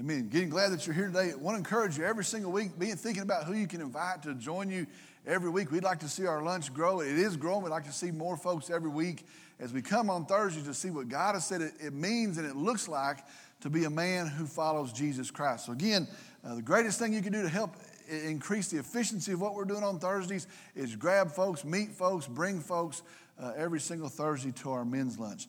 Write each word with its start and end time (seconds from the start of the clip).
Amen. 0.00 0.30
Getting 0.30 0.48
glad 0.48 0.72
that 0.72 0.86
you're 0.86 0.94
here 0.94 1.08
today. 1.08 1.32
I 1.32 1.34
want 1.34 1.56
to 1.56 1.58
encourage 1.58 1.98
you 1.98 2.06
every 2.06 2.24
single 2.24 2.50
week, 2.50 2.78
being 2.78 2.96
thinking 2.96 3.22
about 3.22 3.44
who 3.44 3.52
you 3.52 3.66
can 3.66 3.82
invite 3.82 4.22
to 4.22 4.34
join 4.34 4.70
you 4.70 4.86
every 5.26 5.50
week. 5.50 5.70
We'd 5.70 5.84
like 5.84 5.98
to 5.98 6.08
see 6.08 6.24
our 6.24 6.42
lunch 6.42 6.72
grow. 6.72 7.00
It 7.00 7.18
is 7.18 7.36
growing. 7.36 7.62
We'd 7.62 7.68
like 7.68 7.84
to 7.84 7.92
see 7.92 8.10
more 8.10 8.38
folks 8.38 8.70
every 8.70 8.88
week 8.88 9.26
as 9.58 9.74
we 9.74 9.82
come 9.82 10.08
on 10.08 10.24
Thursday 10.24 10.62
to 10.62 10.72
see 10.72 10.88
what 10.88 11.10
God 11.10 11.34
has 11.34 11.46
said 11.46 11.60
it, 11.60 11.74
it 11.78 11.92
means 11.92 12.38
and 12.38 12.46
it 12.46 12.56
looks 12.56 12.88
like 12.88 13.18
to 13.60 13.68
be 13.68 13.84
a 13.84 13.90
man 13.90 14.26
who 14.26 14.46
follows 14.46 14.90
Jesus 14.90 15.30
Christ. 15.30 15.66
So, 15.66 15.72
again, 15.72 16.08
uh, 16.42 16.54
the 16.54 16.62
greatest 16.62 16.98
thing 16.98 17.12
you 17.12 17.20
can 17.20 17.34
do 17.34 17.42
to 17.42 17.50
help 17.50 17.76
increase 18.08 18.68
the 18.68 18.78
efficiency 18.78 19.32
of 19.32 19.42
what 19.42 19.54
we're 19.54 19.66
doing 19.66 19.84
on 19.84 19.98
Thursdays 19.98 20.46
is 20.74 20.96
grab 20.96 21.30
folks, 21.30 21.62
meet 21.62 21.90
folks, 21.90 22.26
bring 22.26 22.60
folks 22.60 23.02
uh, 23.38 23.52
every 23.54 23.80
single 23.80 24.08
Thursday 24.08 24.52
to 24.62 24.72
our 24.72 24.86
men's 24.86 25.18
lunch. 25.18 25.46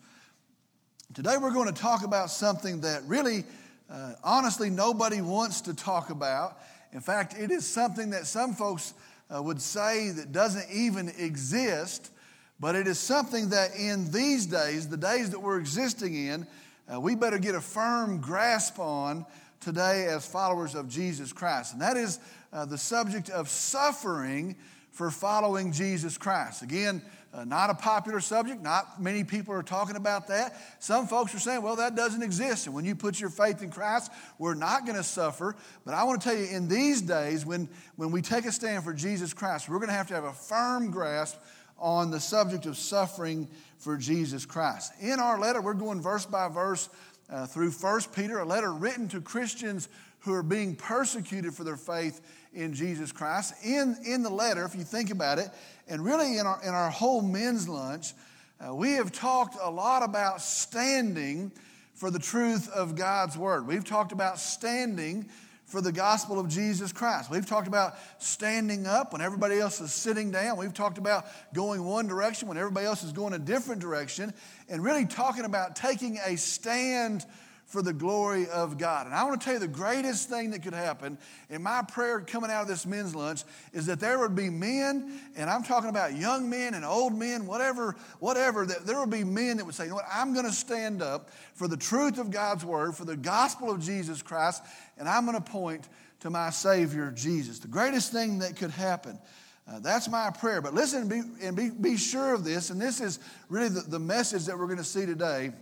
Today, 1.14 1.38
we're 1.42 1.54
going 1.54 1.74
to 1.74 1.82
talk 1.82 2.04
about 2.04 2.30
something 2.30 2.82
that 2.82 3.04
really 3.06 3.46
uh, 3.92 4.14
honestly 4.24 4.70
nobody 4.70 5.22
wants 5.22 5.62
to 5.62 5.74
talk 5.74 6.10
about. 6.10 6.58
In 6.94 7.02
fact, 7.02 7.36
it 7.38 7.52
is 7.52 7.68
something 7.68 8.12
that 8.12 8.26
some 8.26 8.54
folks 8.54 8.94
uh, 9.34 9.42
would 9.42 9.62
say 9.62 10.10
that 10.12 10.32
doesn't 10.32 10.70
even 10.72 11.10
exist, 11.18 12.12
but 12.60 12.76
it 12.76 12.88
is 12.88 13.00
something 13.00 13.50
that 13.50 13.76
in 13.76 14.12
these 14.12 14.46
days, 14.46 14.88
the 14.88 14.98
days 14.98 15.30
that 15.32 15.40
we're 15.40 15.60
existing 15.60 16.16
in, 16.16 16.48
uh, 16.92 17.00
we 17.00 17.16
better 17.16 17.38
get 17.38 17.56
a 17.56 17.62
firm 17.62 18.20
grasp 18.20 18.80
on 18.80 19.26
today 19.60 20.06
as 20.06 20.26
followers 20.26 20.76
of 20.76 20.90
Jesus 20.90 21.32
Christ. 21.32 21.74
And 21.74 21.82
that 21.82 21.98
is 21.98 22.20
uh, 22.52 22.66
the 22.66 22.78
subject 22.78 23.30
of 23.30 23.48
suffering 23.50 24.56
for 24.92 25.10
following 25.10 25.72
Jesus 25.72 26.18
Christ. 26.18 26.62
Again, 26.62 27.02
uh, 27.34 27.46
not 27.46 27.70
a 27.70 27.74
popular 27.74 28.20
subject. 28.20 28.62
Not 28.62 29.02
many 29.02 29.24
people 29.24 29.54
are 29.54 29.64
talking 29.64 29.96
about 29.96 30.28
that. 30.28 30.54
Some 30.80 31.08
folks 31.08 31.34
are 31.34 31.40
saying, 31.40 31.62
well, 31.62 31.78
that 31.78 31.96
doesn't 31.96 32.22
exist. 32.22 32.66
And 32.66 32.76
when 32.76 32.84
you 32.84 32.94
put 32.94 33.20
your 33.20 33.30
faith 33.30 33.64
in 33.64 33.72
Christ, 33.72 34.12
we're 34.38 34.54
not 34.54 34.86
going 34.86 34.98
to 34.98 35.04
suffer. 35.04 35.56
But 35.86 35.94
I 35.94 36.04
want 36.04 36.22
to 36.22 36.30
tell 36.30 36.38
you, 36.38 36.46
in 36.46 36.68
these 36.68 37.02
days, 37.02 37.46
when, 37.46 37.70
when 37.96 38.12
we 38.12 38.22
take 38.22 38.46
a 38.46 38.52
stand 38.52 38.84
for 38.84 38.94
Jesus 38.94 39.34
Christ, 39.34 39.70
we're 39.70 39.78
going 39.78 39.90
to 39.90 39.96
have 39.96 40.08
to 40.08 40.14
have 40.14 40.26
a 40.26 40.34
firm 40.34 40.92
grasp 40.92 41.38
on 41.80 42.12
the 42.12 42.20
subject 42.20 42.66
of 42.66 42.78
suffering 42.78 43.48
for 43.78 43.98
Jesus 43.98 44.46
Christ. 44.46 44.92
In 45.00 45.20
our 45.20 45.40
letter, 45.40 45.62
we're 45.62 45.74
going 45.74 46.02
verse 46.02 46.26
by 46.26 46.50
verse 46.50 46.90
uh, 47.30 47.46
through 47.46 47.72
1 47.72 48.02
Peter, 48.14 48.40
a 48.40 48.46
letter 48.46 48.74
written 48.74 49.08
to 49.08 49.22
Christians 49.22 49.88
who 50.20 50.34
are 50.34 50.44
being 50.44 50.76
persecuted 50.76 51.54
for 51.54 51.64
their 51.64 51.78
faith 51.78 52.22
in 52.54 52.74
Jesus 52.74 53.12
Christ. 53.12 53.54
In, 53.64 53.98
in 54.06 54.24
the 54.24 54.30
letter, 54.30 54.66
if 54.66 54.76
you 54.76 54.84
think 54.84 55.10
about 55.10 55.40
it, 55.40 55.50
and 55.88 56.04
really 56.04 56.38
in 56.38 56.46
our, 56.46 56.60
in 56.64 56.70
our 56.70 56.90
whole 56.90 57.22
men's 57.22 57.68
lunch, 57.68 58.14
uh, 58.60 58.74
we 58.76 58.94
have 58.94 59.12
talked 59.12 59.58
a 59.62 59.70
lot 59.70 60.04
about 60.04 60.42
standing 60.42 61.52
for 61.94 62.12
the 62.12 62.20
truth 62.20 62.70
of 62.70 62.96
God's 62.96 63.38
word. 63.38 63.68
We've 63.68 63.84
talked 63.84 64.12
about 64.12 64.40
standing 64.40 65.30
for 65.66 65.82
the 65.82 65.92
gospel 65.92 66.38
of 66.38 66.50
Jesus 66.50 66.92
Christ. 66.92 67.32
We've 67.32 67.46
talked 67.46 67.68
about 67.68 67.94
standing 68.18 68.86
up 68.86 69.14
when 69.14 69.22
everybody 69.22 69.58
else 69.58 69.80
is 69.80 69.94
sitting 69.94 70.30
down. 70.30 70.58
We've 70.58 70.74
talked 70.74 70.98
about 70.98 71.26
going 71.54 71.84
one 71.86 72.08
direction 72.08 72.50
when 72.50 72.58
everybody 72.58 72.86
else 72.86 73.04
is 73.04 73.14
going 73.14 73.34
a 73.34 73.40
different 73.40 73.82
direction. 73.82 74.34
And 74.68 74.84
really 74.84 75.06
talking 75.06 75.46
about 75.46 75.78
taking 75.78 76.20
a 76.26 76.36
stand 76.36 77.26
for 77.72 77.82
the 77.82 77.94
glory 77.94 78.50
of 78.50 78.78
God. 78.78 79.06
And 79.06 79.16
I 79.16 79.24
want 79.24 79.40
to 79.40 79.46
tell 79.46 79.54
you 79.54 79.60
the 79.60 79.68
greatest 79.68 80.30
thing 80.30 80.52
that 80.52 80.62
could 80.62 80.74
happen 80.74 81.18
in 81.50 81.64
my 81.64 81.82
prayer 81.82 82.20
coming 82.20 82.52
out 82.52 82.64
of 82.64 82.68
this 82.68 82.86
men's 82.86 83.16
lunch 83.16 83.44
is 83.72 83.86
that 83.86 84.02
there 84.02 84.20
would 84.20 84.36
be 84.36 84.50
men, 84.50 85.20
and 85.38 85.50
I'm 85.50 85.64
talking 85.64 85.90
about 85.90 86.18
young 86.18 86.50
men 86.50 86.74
and 86.74 86.84
old 86.84 87.14
men, 87.14 87.46
whatever, 87.46 87.96
whatever, 88.20 88.66
that 88.66 88.86
there 88.86 89.00
would 89.00 89.10
be 89.10 89.24
men 89.24 89.56
that 89.58 89.66
would 89.66 89.74
say, 89.74 89.86
you 89.86 89.92
know 89.92 89.96
what, 89.96 90.06
I'm 90.12 90.34
going 90.34 90.46
to 90.46 90.52
stand 90.52 91.02
up 91.02 91.30
for 91.54 91.70
the 91.70 91.78
truth 91.78 92.20
of 92.20 92.30
God's 92.30 92.66
word, 92.66 92.94
for 92.94 93.06
the 93.06 93.16
gospel 93.16 93.72
of 93.72 93.80
Jesus 93.80 94.22
Christ, 94.22 94.64
and 94.98 95.08
I'm 95.08 95.26
going 95.26 95.42
to 95.42 95.52
point 95.52 95.88
to 96.20 96.30
my 96.30 96.50
Savior, 96.50 97.10
Jesus. 97.12 97.60
The 97.60 97.70
greatest 97.70 98.12
thing 98.12 98.40
that 98.40 98.58
could 98.58 98.72
happen. 98.72 99.18
Uh, 99.66 99.80
that's 99.80 100.10
my 100.10 100.30
prayer. 100.30 100.60
But 100.62 100.74
listen 100.74 101.02
and, 101.04 101.10
be, 101.10 101.46
and 101.46 101.56
be, 101.56 101.70
be 101.70 101.96
sure 101.96 102.34
of 102.34 102.44
this, 102.44 102.70
and 102.70 102.82
this 102.82 103.00
is 103.00 103.20
really 103.48 103.70
the, 103.70 103.82
the 103.82 104.00
message 104.00 104.46
that 104.46 104.60
we're 104.60 104.66
going 104.66 104.78
to 104.78 104.84
see 104.84 105.06
today 105.06 105.54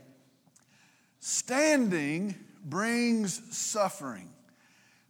Standing 1.19 2.35
brings 2.63 3.55
suffering. 3.55 4.29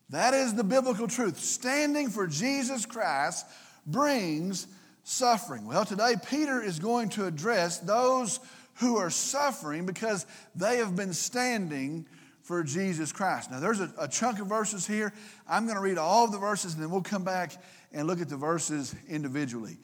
That 0.09 0.34
is 0.34 0.56
the 0.56 0.64
biblical 0.64 1.08
truth. 1.08 1.40
Standing 1.40 2.09
for 2.09 2.25
Jesus 2.25 2.86
Christ 2.86 3.46
brings 3.86 4.68
suffering. 5.03 5.66
Well, 5.66 5.86
today 5.86 6.16
Peter 6.30 6.62
is 6.62 6.80
going 6.80 7.09
to 7.09 7.25
address 7.25 7.78
those 7.78 8.40
who 8.75 8.98
are 8.98 9.09
suffering 9.09 9.86
because 9.86 10.25
they 10.56 10.78
have 10.78 10.96
been 10.96 11.14
standing 11.14 12.08
for 12.42 12.64
Jesus 12.64 13.12
Christ. 13.12 13.52
Now, 13.52 13.59
there's 13.59 13.80
a, 13.80 13.94
a 14.00 14.08
chunk 14.08 14.40
of 14.40 14.48
verses 14.48 14.88
here. 14.88 15.14
I'm 15.48 15.66
going 15.66 15.75
to 15.75 15.81
read 15.81 16.00
all 16.00 16.25
of 16.25 16.31
the 16.31 16.40
verses 16.40 16.74
and 16.74 16.81
then 16.81 16.90
we'll 16.90 17.02
come 17.02 17.24
back 17.24 17.52
and 17.92 18.08
look 18.08 18.22
at 18.22 18.30
the 18.30 18.38
verses 18.38 18.96
individually. 19.08 19.78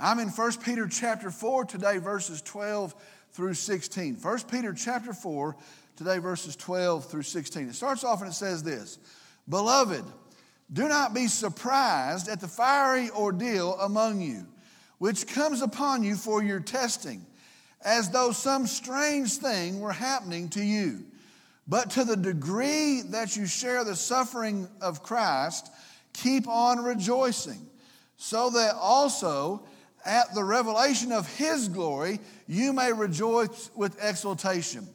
I'm 0.00 0.18
in 0.18 0.28
1 0.28 0.52
Peter 0.64 0.88
chapter 0.88 1.30
4 1.30 1.66
today, 1.66 1.98
verses 1.98 2.40
12 2.42 2.94
through 3.36 3.52
16. 3.52 4.14
1 4.14 4.38
Peter 4.50 4.72
chapter 4.72 5.12
4, 5.12 5.54
today 5.96 6.16
verses 6.16 6.56
12 6.56 7.10
through 7.10 7.22
16. 7.22 7.68
It 7.68 7.74
starts 7.74 8.02
off 8.02 8.22
and 8.22 8.30
it 8.30 8.34
says 8.34 8.62
this 8.62 8.98
Beloved, 9.46 10.04
do 10.72 10.88
not 10.88 11.12
be 11.12 11.26
surprised 11.26 12.28
at 12.28 12.40
the 12.40 12.48
fiery 12.48 13.10
ordeal 13.10 13.74
among 13.74 14.22
you, 14.22 14.46
which 14.98 15.26
comes 15.26 15.60
upon 15.60 16.02
you 16.02 16.16
for 16.16 16.42
your 16.42 16.60
testing, 16.60 17.26
as 17.82 18.08
though 18.08 18.32
some 18.32 18.66
strange 18.66 19.34
thing 19.34 19.80
were 19.80 19.92
happening 19.92 20.48
to 20.48 20.64
you. 20.64 21.04
But 21.68 21.90
to 21.90 22.04
the 22.04 22.16
degree 22.16 23.02
that 23.10 23.36
you 23.36 23.44
share 23.44 23.84
the 23.84 23.96
suffering 23.96 24.66
of 24.80 25.02
Christ, 25.02 25.70
keep 26.14 26.48
on 26.48 26.82
rejoicing, 26.82 27.68
so 28.16 28.48
that 28.50 28.76
also 28.76 29.62
at 30.06 30.32
the 30.34 30.44
revelation 30.44 31.12
of 31.12 31.26
his 31.36 31.68
glory, 31.68 32.20
you 32.46 32.72
may 32.72 32.92
rejoice 32.92 33.70
with 33.74 34.02
exultation. 34.02 34.86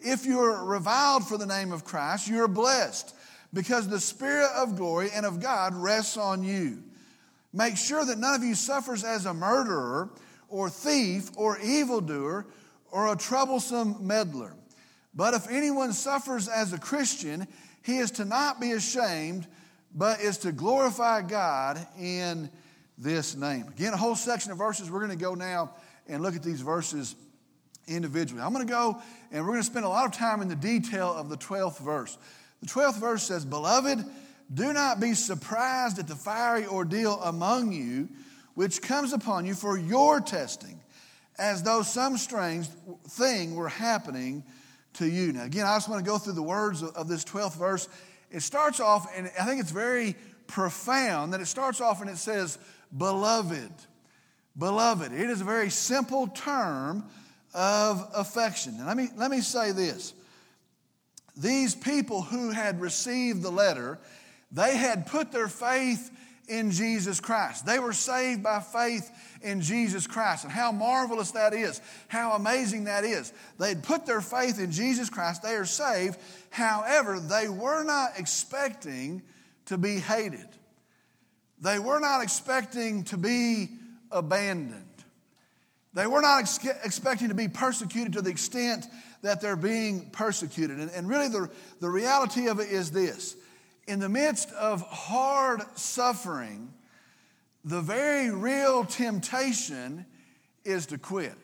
If 0.00 0.26
you 0.26 0.40
are 0.40 0.64
reviled 0.64 1.26
for 1.26 1.38
the 1.38 1.46
name 1.46 1.72
of 1.72 1.84
Christ, 1.84 2.28
you 2.28 2.42
are 2.42 2.48
blessed 2.48 3.14
because 3.52 3.88
the 3.88 4.00
Spirit 4.00 4.50
of 4.56 4.76
glory 4.76 5.10
and 5.14 5.24
of 5.24 5.40
God 5.40 5.74
rests 5.74 6.16
on 6.16 6.42
you. 6.42 6.82
Make 7.52 7.76
sure 7.76 8.04
that 8.04 8.18
none 8.18 8.34
of 8.34 8.42
you 8.42 8.54
suffers 8.54 9.04
as 9.04 9.26
a 9.26 9.34
murderer 9.34 10.10
or 10.48 10.68
thief 10.68 11.30
or 11.36 11.58
evildoer 11.60 12.46
or 12.90 13.12
a 13.12 13.16
troublesome 13.16 14.06
meddler. 14.06 14.54
But 15.14 15.34
if 15.34 15.48
anyone 15.48 15.92
suffers 15.92 16.48
as 16.48 16.72
a 16.72 16.78
Christian, 16.78 17.46
he 17.82 17.98
is 17.98 18.10
to 18.12 18.24
not 18.24 18.60
be 18.60 18.72
ashamed, 18.72 19.46
but 19.94 20.20
is 20.20 20.38
to 20.38 20.52
glorify 20.52 21.22
God 21.22 21.86
in 21.98 22.50
this 22.98 23.36
name. 23.36 23.68
Again, 23.68 23.92
a 23.92 23.96
whole 23.96 24.16
section 24.16 24.50
of 24.50 24.58
verses. 24.58 24.90
We're 24.90 25.06
going 25.06 25.16
to 25.16 25.24
go 25.24 25.34
now 25.34 25.70
and 26.08 26.22
look 26.22 26.36
at 26.36 26.42
these 26.42 26.60
verses 26.60 27.14
individually. 27.86 28.42
I'm 28.42 28.52
going 28.52 28.66
to 28.66 28.72
go 28.72 29.00
and 29.30 29.42
we're 29.42 29.52
going 29.52 29.60
to 29.60 29.66
spend 29.66 29.84
a 29.84 29.88
lot 29.88 30.06
of 30.06 30.12
time 30.12 30.42
in 30.42 30.48
the 30.48 30.56
detail 30.56 31.12
of 31.12 31.28
the 31.28 31.36
12th 31.36 31.80
verse. 31.80 32.16
The 32.60 32.68
12th 32.68 33.00
verse 33.00 33.22
says, 33.24 33.44
Beloved, 33.44 34.04
do 34.52 34.72
not 34.72 35.00
be 35.00 35.14
surprised 35.14 35.98
at 35.98 36.06
the 36.06 36.14
fiery 36.14 36.66
ordeal 36.66 37.20
among 37.22 37.72
you, 37.72 38.08
which 38.54 38.80
comes 38.80 39.12
upon 39.12 39.46
you 39.46 39.54
for 39.54 39.76
your 39.76 40.20
testing, 40.20 40.80
as 41.38 41.62
though 41.62 41.82
some 41.82 42.16
strange 42.16 42.68
thing 43.08 43.54
were 43.54 43.68
happening 43.68 44.44
to 44.94 45.06
you. 45.06 45.32
Now, 45.32 45.44
again, 45.44 45.66
I 45.66 45.76
just 45.76 45.88
want 45.88 46.04
to 46.04 46.08
go 46.08 46.18
through 46.18 46.34
the 46.34 46.42
words 46.42 46.82
of 46.82 47.08
this 47.08 47.24
12th 47.24 47.58
verse. 47.58 47.88
It 48.30 48.40
starts 48.40 48.80
off, 48.80 49.06
and 49.16 49.30
I 49.38 49.44
think 49.44 49.60
it's 49.60 49.72
very 49.72 50.14
profound 50.46 51.32
that 51.32 51.40
it 51.40 51.46
starts 51.46 51.80
off 51.80 52.00
and 52.00 52.10
it 52.10 52.18
says, 52.18 52.58
beloved. 52.96 53.72
Beloved. 54.56 55.12
It 55.12 55.30
is 55.30 55.40
a 55.40 55.44
very 55.44 55.70
simple 55.70 56.28
term 56.28 57.04
of 57.52 58.08
affection. 58.14 58.74
And 58.76 58.86
let 58.86 58.96
me, 58.96 59.08
let 59.16 59.30
me 59.30 59.40
say 59.40 59.72
this. 59.72 60.14
These 61.36 61.74
people 61.74 62.22
who 62.22 62.50
had 62.50 62.80
received 62.80 63.42
the 63.42 63.50
letter, 63.50 63.98
they 64.52 64.76
had 64.76 65.06
put 65.06 65.32
their 65.32 65.48
faith 65.48 66.10
in 66.46 66.70
Jesus 66.70 67.20
Christ. 67.20 67.66
They 67.66 67.78
were 67.78 67.92
saved 67.92 68.42
by 68.42 68.60
faith 68.60 69.10
in 69.42 69.60
Jesus 69.60 70.06
Christ. 70.06 70.44
And 70.44 70.52
how 70.52 70.70
marvelous 70.72 71.32
that 71.32 71.54
is, 71.54 71.80
how 72.08 72.32
amazing 72.32 72.84
that 72.84 73.04
is. 73.04 73.32
They'd 73.58 73.82
put 73.82 74.06
their 74.06 74.20
faith 74.20 74.60
in 74.60 74.70
Jesus 74.70 75.10
Christ, 75.10 75.42
they 75.42 75.54
are 75.54 75.64
saved. 75.64 76.18
However, 76.50 77.18
they 77.18 77.48
were 77.48 77.82
not 77.82 78.12
expecting 78.18 79.22
to 79.66 79.78
be 79.78 79.96
hated. 79.96 80.46
They 81.60 81.78
were 81.78 82.00
not 82.00 82.22
expecting 82.22 83.04
to 83.04 83.16
be 83.16 83.70
abandoned. 84.14 84.84
They 85.92 86.06
were 86.06 86.22
not 86.22 86.40
ex- 86.40 86.64
expecting 86.82 87.28
to 87.28 87.34
be 87.34 87.48
persecuted 87.48 88.14
to 88.14 88.22
the 88.22 88.30
extent 88.30 88.86
that 89.22 89.40
they're 89.40 89.56
being 89.56 90.10
persecuted. 90.10 90.78
And, 90.78 90.90
and 90.90 91.08
really, 91.08 91.28
the, 91.28 91.50
the 91.80 91.90
reality 91.90 92.46
of 92.46 92.60
it 92.60 92.70
is 92.70 92.90
this 92.90 93.36
in 93.86 94.00
the 94.00 94.08
midst 94.08 94.50
of 94.52 94.80
hard 94.82 95.62
suffering, 95.76 96.72
the 97.64 97.80
very 97.80 98.30
real 98.30 98.84
temptation 98.84 100.06
is 100.64 100.86
to 100.86 100.98
quit. 100.98 101.34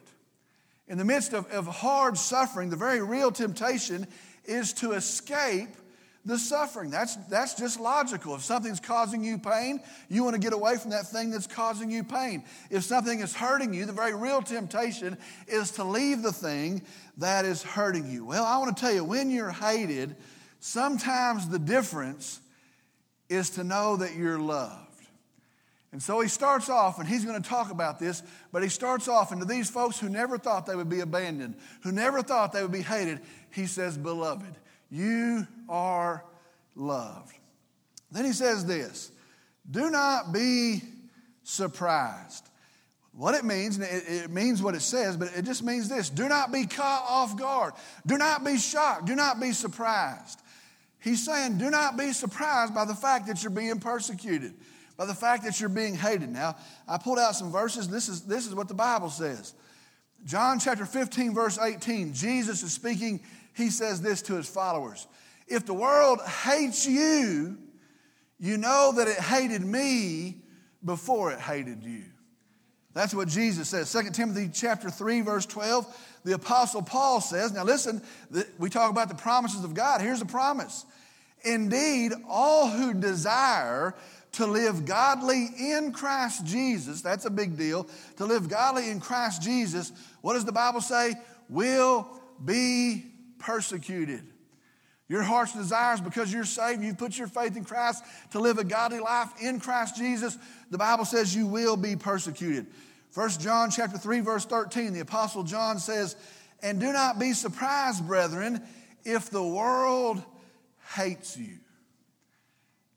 In 0.88 0.98
the 0.98 1.04
midst 1.04 1.32
of, 1.32 1.46
of 1.52 1.66
hard 1.66 2.18
suffering, 2.18 2.70
the 2.70 2.76
very 2.76 3.02
real 3.02 3.30
temptation 3.30 4.06
is 4.44 4.72
to 4.74 4.92
escape 4.92 5.68
the 6.24 6.38
suffering. 6.38 6.90
That's, 6.90 7.16
that's 7.28 7.54
just 7.54 7.80
logical. 7.80 8.34
If 8.34 8.42
something's 8.42 8.80
causing 8.80 9.24
you 9.24 9.38
pain, 9.38 9.80
you 10.08 10.22
want 10.22 10.34
to 10.34 10.40
get 10.40 10.52
away 10.52 10.76
from 10.76 10.90
that 10.90 11.06
thing 11.06 11.30
that's 11.30 11.46
causing 11.46 11.90
you 11.90 12.04
pain. 12.04 12.44
If 12.70 12.84
something 12.84 13.20
is 13.20 13.34
hurting 13.34 13.72
you, 13.72 13.86
the 13.86 13.92
very 13.92 14.14
real 14.14 14.42
temptation 14.42 15.16
is 15.48 15.70
to 15.72 15.84
leave 15.84 16.22
the 16.22 16.32
thing 16.32 16.82
that 17.18 17.44
is 17.44 17.62
hurting 17.62 18.10
you. 18.10 18.24
Well, 18.26 18.44
I 18.44 18.58
want 18.58 18.76
to 18.76 18.80
tell 18.80 18.92
you, 18.92 19.04
when 19.04 19.30
you're 19.30 19.50
hated, 19.50 20.14
sometimes 20.60 21.48
the 21.48 21.58
difference 21.58 22.40
is 23.28 23.50
to 23.50 23.64
know 23.64 23.96
that 23.96 24.14
you're 24.14 24.38
loved. 24.38 24.86
And 25.92 26.02
so 26.02 26.20
he 26.20 26.28
starts 26.28 26.68
off, 26.68 26.98
and 26.98 27.08
he's 27.08 27.24
going 27.24 27.40
to 27.40 27.48
talk 27.48 27.72
about 27.72 27.98
this, 27.98 28.22
but 28.52 28.62
he 28.62 28.68
starts 28.68 29.08
off, 29.08 29.32
and 29.32 29.40
to 29.40 29.46
these 29.46 29.68
folks 29.68 29.98
who 29.98 30.08
never 30.08 30.38
thought 30.38 30.66
they 30.66 30.76
would 30.76 30.88
be 30.88 31.00
abandoned, 31.00 31.56
who 31.82 31.90
never 31.90 32.22
thought 32.22 32.52
they 32.52 32.62
would 32.62 32.70
be 32.70 32.82
hated, 32.82 33.20
he 33.50 33.66
says, 33.66 33.98
Beloved. 33.98 34.54
You 34.90 35.46
are 35.68 36.24
loved. 36.74 37.34
Then 38.10 38.24
he 38.24 38.32
says 38.32 38.66
this 38.66 39.12
do 39.70 39.90
not 39.90 40.32
be 40.32 40.82
surprised. 41.44 42.46
What 43.12 43.34
it 43.34 43.44
means, 43.44 43.78
it, 43.78 44.30
means 44.30 44.62
what 44.62 44.74
it 44.74 44.82
says, 44.82 45.16
but 45.16 45.32
it 45.36 45.44
just 45.44 45.64
means 45.64 45.88
this 45.88 46.08
do 46.10 46.28
not 46.28 46.52
be 46.52 46.66
caught 46.66 47.04
off 47.08 47.36
guard. 47.36 47.74
Do 48.06 48.16
not 48.16 48.44
be 48.44 48.56
shocked. 48.56 49.06
Do 49.06 49.14
not 49.14 49.40
be 49.40 49.52
surprised. 49.52 50.40
He's 51.00 51.24
saying, 51.24 51.58
do 51.58 51.70
not 51.70 51.96
be 51.96 52.12
surprised 52.12 52.74
by 52.74 52.84
the 52.84 52.94
fact 52.94 53.26
that 53.26 53.42
you're 53.42 53.50
being 53.50 53.80
persecuted, 53.80 54.54
by 54.96 55.06
the 55.06 55.14
fact 55.14 55.44
that 55.44 55.58
you're 55.58 55.70
being 55.70 55.94
hated. 55.96 56.28
Now, 56.30 56.56
I 56.86 56.98
pulled 56.98 57.18
out 57.18 57.34
some 57.34 57.50
verses. 57.50 57.88
This 57.88 58.08
is, 58.08 58.22
this 58.22 58.46
is 58.46 58.54
what 58.54 58.68
the 58.68 58.74
Bible 58.74 59.08
says. 59.08 59.54
John 60.26 60.58
chapter 60.58 60.84
15, 60.84 61.34
verse 61.34 61.58
18, 61.58 62.12
Jesus 62.12 62.62
is 62.62 62.72
speaking 62.72 63.20
he 63.54 63.70
says 63.70 64.00
this 64.00 64.22
to 64.22 64.34
his 64.34 64.48
followers 64.48 65.06
If 65.46 65.66
the 65.66 65.74
world 65.74 66.20
hates 66.22 66.86
you, 66.86 67.58
you 68.38 68.56
know 68.56 68.92
that 68.96 69.08
it 69.08 69.18
hated 69.18 69.62
me 69.62 70.42
before 70.84 71.32
it 71.32 71.40
hated 71.40 71.84
you. 71.84 72.04
That's 72.92 73.14
what 73.14 73.28
Jesus 73.28 73.68
says. 73.68 73.92
2 73.92 74.10
Timothy 74.10 74.50
chapter 74.52 74.90
3 74.90 75.20
verse 75.20 75.46
12, 75.46 76.20
the 76.24 76.34
apostle 76.34 76.82
Paul 76.82 77.20
says, 77.20 77.52
now 77.52 77.64
listen, 77.64 78.02
we 78.58 78.68
talk 78.68 78.90
about 78.90 79.08
the 79.08 79.14
promises 79.14 79.62
of 79.62 79.74
God. 79.74 80.00
Here's 80.00 80.20
a 80.22 80.26
promise. 80.26 80.84
Indeed, 81.42 82.12
all 82.28 82.68
who 82.68 82.94
desire 82.94 83.94
to 84.32 84.46
live 84.46 84.84
godly 84.84 85.48
in 85.58 85.92
Christ 85.92 86.44
Jesus, 86.44 87.00
that's 87.00 87.24
a 87.24 87.30
big 87.30 87.56
deal. 87.56 87.88
To 88.16 88.26
live 88.26 88.48
godly 88.48 88.90
in 88.90 89.00
Christ 89.00 89.42
Jesus, 89.42 89.92
what 90.20 90.34
does 90.34 90.44
the 90.44 90.52
Bible 90.52 90.80
say? 90.80 91.14
Will 91.48 92.08
be 92.44 93.06
persecuted. 93.40 94.22
Your 95.08 95.22
heart's 95.24 95.52
desires 95.52 96.00
because 96.00 96.32
you're 96.32 96.44
saved, 96.44 96.84
you 96.84 96.94
put 96.94 97.18
your 97.18 97.26
faith 97.26 97.56
in 97.56 97.64
Christ 97.64 98.04
to 98.30 98.38
live 98.38 98.58
a 98.58 98.64
godly 98.64 99.00
life 99.00 99.30
in 99.40 99.58
Christ 99.58 99.96
Jesus, 99.96 100.38
the 100.70 100.78
Bible 100.78 101.04
says 101.04 101.34
you 101.34 101.48
will 101.48 101.76
be 101.76 101.96
persecuted. 101.96 102.68
1 103.14 103.30
John 103.40 103.72
chapter 103.72 103.98
3 103.98 104.20
verse 104.20 104.44
13, 104.44 104.92
the 104.92 105.00
apostle 105.00 105.42
John 105.42 105.80
says, 105.80 106.14
"And 106.62 106.78
do 106.78 106.92
not 106.92 107.18
be 107.18 107.32
surprised, 107.32 108.06
brethren, 108.06 108.64
if 109.04 109.30
the 109.30 109.42
world 109.42 110.22
hates 110.94 111.36
you." 111.36 111.58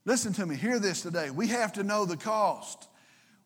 Listen 0.05 0.33
to 0.33 0.45
me, 0.45 0.55
hear 0.55 0.77
this 0.77 1.01
today. 1.01 1.31
We 1.31 1.47
have 1.47 1.73
to 1.73 1.83
know 1.83 2.05
the 2.05 2.17
cost. 2.17 2.87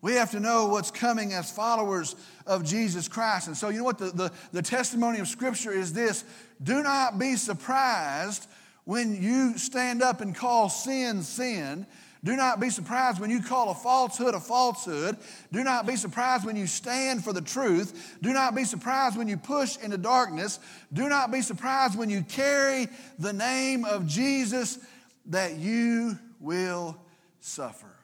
We 0.01 0.13
have 0.13 0.31
to 0.31 0.39
know 0.39 0.67
what's 0.67 0.91
coming 0.91 1.33
as 1.33 1.51
followers 1.51 2.15
of 2.45 2.63
Jesus 2.63 3.07
Christ. 3.07 3.47
And 3.47 3.57
so, 3.57 3.69
you 3.69 3.79
know 3.79 3.83
what? 3.83 3.97
The, 3.97 4.11
the, 4.11 4.31
the, 4.51 4.61
testimony 4.61 5.19
of 5.19 5.27
Scripture 5.27 5.71
is 5.71 5.93
this 5.93 6.23
do 6.61 6.83
not 6.83 7.19
be 7.19 7.35
surprised 7.35 8.47
when 8.85 9.21
you 9.21 9.57
stand 9.57 10.01
up 10.01 10.21
and 10.21 10.35
call 10.35 10.69
sin, 10.69 11.21
sin. 11.21 11.85
Do 12.23 12.35
not 12.35 12.59
be 12.59 12.69
surprised 12.69 13.19
when 13.19 13.29
you 13.29 13.41
call 13.41 13.69
a 13.69 13.75
falsehood 13.75 14.33
a 14.33 14.39
falsehood. 14.39 15.17
Do 15.51 15.63
not 15.63 15.85
be 15.85 15.95
surprised 15.95 16.45
when 16.45 16.55
you 16.55 16.67
stand 16.67 17.23
for 17.23 17.31
the 17.31 17.41
truth. 17.41 18.17
Do 18.21 18.33
not 18.33 18.55
be 18.55 18.63
surprised 18.63 19.17
when 19.17 19.27
you 19.27 19.37
push 19.37 19.77
into 19.77 19.97
darkness. 19.97 20.59
Do 20.91 21.07
not 21.09 21.31
be 21.31 21.41
surprised 21.41 21.97
when 21.97 22.09
you 22.09 22.23
carry 22.23 22.87
the 23.19 23.33
name 23.33 23.85
of 23.85 24.07
Jesus 24.07 24.79
that 25.27 25.57
you 25.57 26.17
will 26.39 26.97
suffer. 27.39 27.95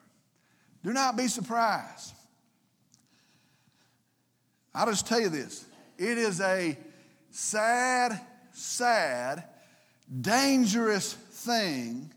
Do 0.84 0.92
not 0.92 1.16
be 1.16 1.28
surprised. 1.28 2.14
I'll 4.74 4.86
just 4.86 5.06
tell 5.06 5.20
you 5.20 5.28
this 5.28 5.64
it 5.98 6.18
is 6.18 6.40
a 6.40 6.76
sad, 7.30 8.20
sad, 8.54 9.44
dangerous 10.20 11.12
thing 11.12 12.10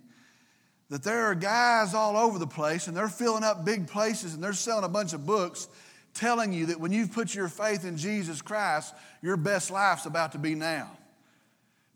that 0.90 1.04
there 1.04 1.26
are 1.26 1.36
guys 1.36 1.94
all 1.94 2.16
over 2.16 2.40
the 2.40 2.48
place 2.48 2.88
and 2.88 2.96
they're 2.96 3.10
filling 3.10 3.44
up 3.44 3.66
big 3.66 3.88
places 3.88 4.34
and 4.34 4.44
they're 4.44 4.54
selling 4.54 4.86
a 4.86 4.90
bunch 4.90 5.14
of 5.14 5.26
books 5.26 5.68
telling 6.14 6.54
you 6.54 6.68
that 6.68 6.80
when 6.80 6.92
you've 6.92 7.12
put 7.12 7.36
your 7.36 7.50
faith 7.50 7.86
in 7.86 7.98
Jesus 7.98 8.42
Christ, 8.42 8.96
your 9.22 9.38
best 9.38 9.70
life's 9.70 10.06
about 10.06 10.32
to 10.32 10.38
be 10.38 10.56
now 10.56 10.90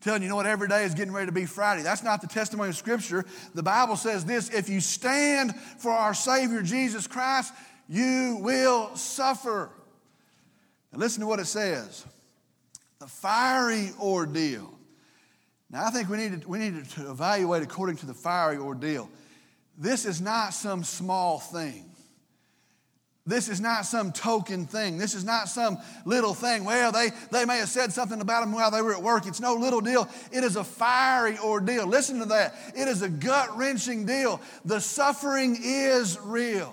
telling 0.01 0.21
you, 0.21 0.25
you 0.25 0.29
know 0.29 0.35
what, 0.35 0.47
every 0.47 0.67
day 0.67 0.83
is 0.83 0.93
getting 0.93 1.13
ready 1.13 1.27
to 1.27 1.31
be 1.31 1.45
Friday. 1.45 1.83
That's 1.83 2.03
not 2.03 2.21
the 2.21 2.27
testimony 2.27 2.69
of 2.69 2.75
Scripture. 2.75 3.25
The 3.53 3.63
Bible 3.63 3.95
says 3.95 4.25
this 4.25 4.49
if 4.49 4.67
you 4.67 4.81
stand 4.81 5.55
for 5.55 5.91
our 5.91 6.13
Savior 6.13 6.61
Jesus 6.61 7.07
Christ, 7.07 7.53
you 7.88 8.38
will 8.41 8.95
suffer. 8.95 9.69
And 10.91 10.99
listen 10.99 11.21
to 11.21 11.27
what 11.27 11.39
it 11.39 11.45
says 11.45 12.05
the 13.01 13.07
fiery 13.07 13.89
ordeal. 14.00 14.71
Now, 15.71 15.88
I 15.88 15.89
think 15.89 16.07
we 16.07 16.18
need, 16.18 16.44
to, 16.44 16.48
we 16.48 16.59
need 16.59 16.88
to 16.88 17.09
evaluate 17.09 17.63
according 17.63 17.95
to 17.98 18.06
the 18.06 18.13
fiery 18.13 18.57
ordeal. 18.57 19.09
This 19.75 20.06
is 20.06 20.21
not 20.21 20.53
some 20.53 20.83
small 20.83 21.39
thing. 21.39 21.86
This 23.25 23.50
is 23.50 23.59
not 23.59 23.88
some 23.88 24.12
token 24.12 24.68
thing. 24.68 25.00
This 25.00 25.15
is 25.15 25.24
not 25.24 25.50
some 25.50 25.80
little 26.06 26.36
thing. 26.36 26.63
Well, 26.63 26.92
they, 26.92 27.09
they 27.31 27.44
may 27.44 27.57
have 27.57 27.69
said 27.69 27.92
something 27.92 28.21
about 28.21 28.44
him 28.44 28.51
while 28.51 28.69
they 28.69 28.83
were 28.83 28.94
at 28.94 29.01
work. 29.01 29.25
It's 29.25 29.39
no 29.39 29.56
little 29.56 29.81
deal. 29.81 30.07
It 30.31 30.44
is 30.44 30.56
a 30.56 30.63
fiery 30.63 31.39
ordeal. 31.39 31.88
Listen 31.88 32.19
to 32.19 32.25
that. 32.25 32.53
It 32.75 32.88
is 32.88 33.01
a 33.01 33.09
gut 33.09 33.57
wrenching 33.57 34.06
deal. 34.06 34.39
The 34.63 34.80
suffering 34.80 35.57
is 35.59 36.19
real. 36.19 36.71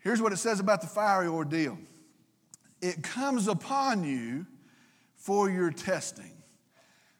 Here's 0.00 0.20
what 0.20 0.32
it 0.32 0.38
says 0.38 0.58
about 0.58 0.80
the 0.80 0.88
fiery 0.88 1.28
ordeal 1.28 1.78
it 2.82 3.04
comes 3.04 3.46
upon 3.46 4.02
you 4.02 4.46
for 5.26 5.50
your 5.50 5.72
testing. 5.72 6.30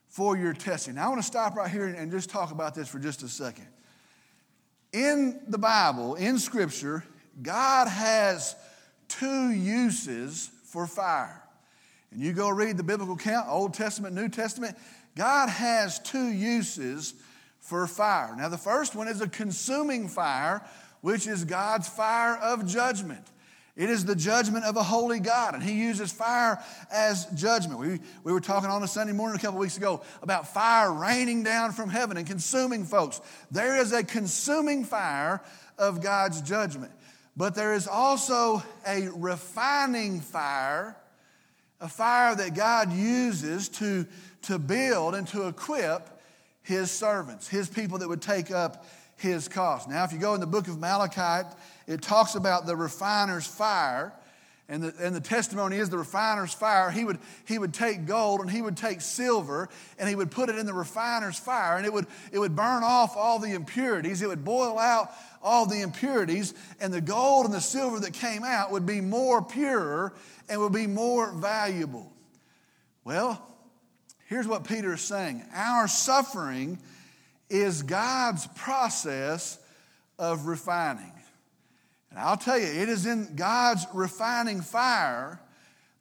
For 0.07 0.37
your 0.37 0.53
testing. 0.53 0.95
Now, 0.95 1.07
I 1.07 1.09
want 1.09 1.21
to 1.21 1.27
stop 1.27 1.57
right 1.57 1.69
here 1.69 1.89
and 1.89 2.09
just 2.13 2.31
talk 2.31 2.53
about 2.53 2.73
this 2.73 2.87
for 2.87 3.01
just 3.01 3.25
a 3.25 3.29
second. 3.29 3.67
In 4.93 5.41
the 5.49 5.59
Bible, 5.59 6.15
in 6.15 6.39
Scripture, 6.39 7.03
God 7.43 7.89
has 7.89 8.55
two 9.09 9.51
uses 9.51 10.49
for 10.67 10.87
fire. 10.87 11.43
And 12.13 12.21
you 12.21 12.33
go 12.33 12.49
read 12.49 12.77
the 12.77 12.85
biblical 12.85 13.17
account, 13.17 13.49
Old 13.51 13.75
Testament, 13.75 14.15
New 14.15 14.29
Testament, 14.29 14.77
God 15.17 15.49
has 15.49 15.99
two 15.99 16.29
uses 16.29 17.15
for 17.59 17.89
fire. 17.89 18.37
Now, 18.37 18.49
the 18.49 18.57
first 18.57 18.95
one 18.95 19.09
is 19.09 19.21
a 19.21 19.29
consuming 19.29 20.07
fire, 20.07 20.63
which 21.01 21.27
is 21.27 21.45
God's 21.45 21.89
fire 21.89 22.37
of 22.37 22.69
judgment. 22.69 23.27
It 23.77 23.91
is 23.91 24.07
the 24.07 24.17
judgment 24.17 24.65
of 24.65 24.77
a 24.77 24.83
holy 24.83 25.21
God, 25.21 25.55
and 25.55 25.63
He 25.63 25.75
uses 25.75 26.11
fire 26.11 26.63
as 26.91 27.27
judgment. 27.35 27.79
We, 27.79 28.01
we 28.25 28.33
were 28.33 28.41
talking 28.41 28.71
on 28.71 28.83
a 28.83 28.89
Sunday 28.89 29.13
morning 29.13 29.37
a 29.37 29.41
couple 29.41 29.61
weeks 29.61 29.77
ago 29.77 30.03
about 30.23 30.49
fire 30.49 30.91
raining 30.91 31.43
down 31.43 31.73
from 31.73 31.91
heaven 31.91 32.17
and 32.17 32.27
consuming 32.27 32.85
folks. 32.85 33.21
There 33.51 33.77
is 33.77 33.93
a 33.93 34.03
consuming 34.03 34.85
fire 34.85 35.43
of 35.77 36.03
God's 36.03 36.41
judgment. 36.41 36.93
But 37.37 37.55
there 37.55 37.75
is 37.75 37.87
also 37.87 38.63
a 38.87 39.09
refining 39.15 40.21
fire, 40.21 40.97
a 41.79 41.89
fire 41.89 42.35
that 42.35 42.55
God 42.55 42.95
uses 42.95 43.69
to, 43.71 44.07
to 44.43 44.59
build 44.59 45.15
and 45.15 45.29
to 45.29 45.49
equip 45.49 46.09
his 46.63 46.91
servants, 46.91 47.47
his 47.47 47.69
people 47.69 47.99
that 47.99 48.09
would 48.09 48.23
take 48.23 48.51
up 48.51 48.87
his 49.17 49.49
cause. 49.49 49.87
Now, 49.89 50.05
if 50.05 50.13
you 50.13 50.19
go 50.19 50.35
in 50.35 50.41
the 50.41 50.47
book 50.47 50.69
of 50.69 50.79
Malachi, 50.79 51.49
it 51.87 52.03
talks 52.03 52.35
about 52.35 52.67
the 52.67 52.77
refiner's 52.77 53.47
fire. 53.47 54.13
And 54.69 54.83
the, 54.83 54.95
and 55.01 55.15
the 55.15 55.21
testimony 55.21 55.77
is 55.77 55.91
the 55.91 55.99
refiner's 55.99 56.53
fire. 56.53 56.91
He 56.91 57.05
would, 57.05 57.19
he 57.47 57.57
would 57.57 57.73
take 57.73 58.05
gold 58.05 58.41
and 58.41 58.51
he 58.51 58.61
would 58.61 58.77
take 58.77 59.01
silver 59.01 59.69
and 59.97 60.09
he 60.09 60.17
would 60.17 60.33
put 60.33 60.49
it 60.49 60.57
in 60.57 60.67
the 60.67 60.75
refiner's 60.75 61.39
fire 61.39 61.77
and 61.77 61.87
it 61.87 61.93
would, 61.93 62.07
it 62.33 62.41
would 62.41 62.57
burn 62.57 62.83
off 62.83 63.17
all 63.17 63.39
the 63.39 63.55
impurities. 63.55 64.23
It 64.23 64.27
would 64.27 64.45
boil 64.45 64.77
out 64.77 65.13
all 65.41 65.67
the 65.67 65.83
impurities 65.83 66.53
and 66.81 66.93
the 66.93 67.01
gold 67.01 67.45
and 67.45 67.55
the 67.55 67.61
silver 67.61 68.01
that 68.01 68.13
came 68.13 68.43
out 68.43 68.73
would 68.73 68.87
be 68.87 69.01
more 69.01 69.41
pure 69.41 70.13
and 70.49 70.61
would 70.61 70.73
be 70.73 70.89
more 70.89 71.31
valuable. 71.31 72.13
Well, 73.05 73.41
here's 74.27 74.49
what 74.49 74.65
Peter 74.65 74.95
is 74.95 75.01
saying 75.01 75.45
our 75.55 75.87
suffering 75.87 76.81
is 77.49 77.83
God's 77.83 78.47
process 78.49 79.59
of 80.19 80.47
refining. 80.47 81.13
And 82.11 82.19
I'll 82.19 82.37
tell 82.37 82.59
you, 82.59 82.67
it 82.67 82.89
is 82.89 83.07
in 83.07 83.37
God's 83.37 83.87
refining 83.93 84.61
fire 84.61 85.41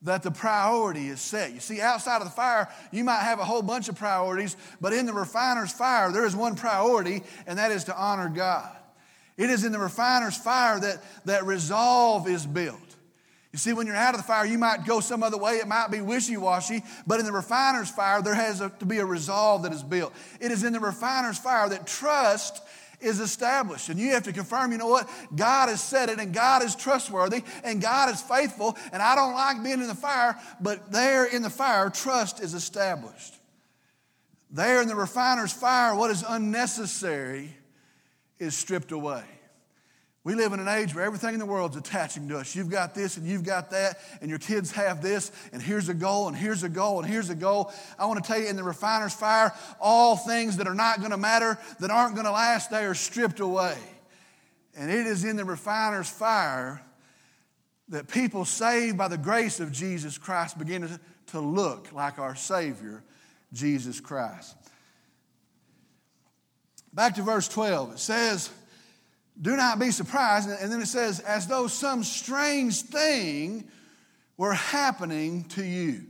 that 0.04 0.24
the 0.24 0.32
priority 0.32 1.08
is 1.08 1.20
set. 1.20 1.54
You 1.54 1.60
see, 1.60 1.82
outside 1.82 2.18
of 2.18 2.26
the 2.26 2.30
fire, 2.30 2.70
you 2.92 3.04
might 3.04 3.22
have 3.22 3.40
a 3.40 3.44
whole 3.44 3.64
bunch 3.64 3.90
of 3.90 3.96
priorities, 3.96 4.56
but 4.80 4.94
in 4.94 5.06
the 5.08 5.14
refiner's 5.14 5.72
fire, 5.72 6.12
there 6.12 6.26
is 6.26 6.36
one 6.36 6.56
priority, 6.56 7.24
and 7.48 7.58
that 7.58 7.72
is 7.72 7.86
to 7.86 7.98
honor 7.98 8.30
God. 8.30 8.70
It 9.36 9.50
is 9.50 9.66
in 9.66 9.72
the 9.72 9.80
refiner's 9.80 10.38
fire 10.38 10.80
that, 10.80 11.04
that 11.26 11.46
resolve 11.46 12.28
is 12.28 12.46
built. 12.46 12.80
You 13.56 13.60
see, 13.60 13.72
when 13.72 13.88
you're 13.88 13.96
out 13.96 14.14
of 14.14 14.20
the 14.20 14.28
fire, 14.28 14.46
you 14.46 14.58
might 14.58 14.84
go 14.84 15.00
some 15.00 15.24
other 15.24 15.38
way. 15.38 15.54
It 15.54 15.68
might 15.70 15.90
be 15.90 16.02
wishy 16.02 16.36
washy, 16.36 16.84
but 17.08 17.22
in 17.22 17.26
the 17.26 17.32
refiner's 17.32 17.90
fire, 17.90 18.22
there 18.22 18.36
has 18.36 18.60
to 18.60 18.86
be 18.86 18.98
a 18.98 19.06
resolve 19.06 19.64
that 19.64 19.72
is 19.72 19.82
built. 19.82 20.12
It 20.42 20.52
is 20.52 20.66
in 20.66 20.74
the 20.74 20.80
refiner's 20.82 21.38
fire 21.38 21.70
that 21.70 21.88
trust 21.88 22.62
is 23.00 23.22
established. 23.22 23.88
And 23.88 23.98
you 23.98 24.12
have 24.12 24.24
to 24.24 24.34
confirm, 24.34 24.74
you 24.74 24.78
know 24.78 24.90
what? 24.90 25.10
God 25.34 25.70
has 25.70 25.82
said 25.82 26.10
it, 26.10 26.20
and 26.20 26.34
God 26.34 26.64
is 26.64 26.76
trustworthy, 26.76 27.44
and 27.64 27.82
God 27.82 28.14
is 28.14 28.20
faithful. 28.22 28.76
And 28.92 29.02
I 29.02 29.16
don't 29.16 29.34
like 29.34 29.64
being 29.64 29.80
in 29.80 29.88
the 29.88 29.96
fire, 29.96 30.38
but 30.60 30.92
there 30.92 31.24
in 31.24 31.42
the 31.42 31.50
fire, 31.50 31.90
trust 31.90 32.42
is 32.42 32.56
established. 32.56 33.36
There 34.52 34.82
in 34.82 34.90
the 34.90 34.96
refiner's 34.96 35.54
fire, 35.54 35.96
what 35.96 36.12
is 36.12 36.26
unnecessary 36.28 37.56
is 38.38 38.54
stripped 38.54 38.92
away. 38.92 39.24
We 40.26 40.34
live 40.34 40.54
in 40.54 40.60
an 40.60 40.68
age 40.68 40.96
where 40.96 41.06
everything 41.06 41.36
in 41.36 41.40
the 41.40 41.46
world 41.46 41.72
is 41.72 41.78
attaching 41.78 42.28
to 42.30 42.40
us. 42.40 42.56
You've 42.56 42.72
got 42.72 42.96
this 42.96 43.16
and 43.16 43.28
you've 43.28 43.44
got 43.44 43.70
that, 43.70 44.00
and 44.22 44.30
your 44.30 44.40
kids 44.40 44.72
have 44.72 45.00
this, 45.00 45.32
and 45.54 45.62
here's 45.62 45.88
a 45.88 45.94
goal, 45.94 46.28
and 46.28 46.36
here's 46.36 46.64
a 46.64 46.70
goal, 46.70 47.00
and 47.00 47.08
here's 47.08 47.30
a 47.30 47.36
goal. 47.36 47.72
I 48.00 48.08
want 48.08 48.24
to 48.24 48.28
tell 48.28 48.42
you 48.42 48.48
in 48.48 48.56
the 48.56 48.64
refiner's 48.64 49.14
fire, 49.14 49.54
all 49.80 50.18
things 50.18 50.58
that 50.58 50.68
are 50.68 50.74
not 50.74 50.98
going 50.98 51.12
to 51.12 51.18
matter, 51.18 51.60
that 51.80 51.92
aren't 51.92 52.16
going 52.16 52.26
to 52.26 52.32
last, 52.32 52.72
they 52.72 52.86
are 52.86 52.96
stripped 52.96 53.40
away. 53.40 53.78
And 54.76 54.90
it 54.90 55.06
is 55.06 55.24
in 55.24 55.36
the 55.36 55.46
refiner's 55.46 56.10
fire 56.10 56.82
that 57.90 58.08
people 58.08 58.46
saved 58.46 58.98
by 58.98 59.08
the 59.08 59.20
grace 59.20 59.60
of 59.60 59.72
Jesus 59.72 60.18
Christ 60.18 60.58
begin 60.58 60.82
to, 61.28 61.40
look 61.40 61.92
like 61.92 62.18
our 62.18 62.34
Savior, 62.34 63.04
Jesus 63.52 64.00
Christ. 64.00 64.56
Back 66.94 67.16
to 67.16 67.24
verse 67.24 67.50
12, 67.50 67.92
it 67.92 68.00
says, 68.00 68.50
do 69.42 69.56
not 69.56 69.80
be 69.80 69.92
surprised. 69.92 70.50
And 70.50 70.72
then 70.72 70.82
it 70.82 70.88
says, 70.88 71.20
as 71.20 71.48
though 71.48 71.68
some 71.68 72.04
strange 72.04 72.82
thing 72.82 73.70
were 74.38 74.54
happening 74.54 75.46
to 75.50 75.64
you. 75.64 76.04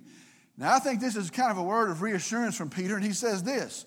Now, 0.57 0.75
I 0.75 0.79
think 0.79 1.01
this 1.01 1.15
is 1.15 1.29
kind 1.29 1.51
of 1.51 1.57
a 1.57 1.63
word 1.63 1.89
of 1.89 2.01
reassurance 2.01 2.55
from 2.55 2.69
Peter, 2.69 2.95
and 2.95 3.03
he 3.03 3.13
says 3.13 3.43
this 3.43 3.85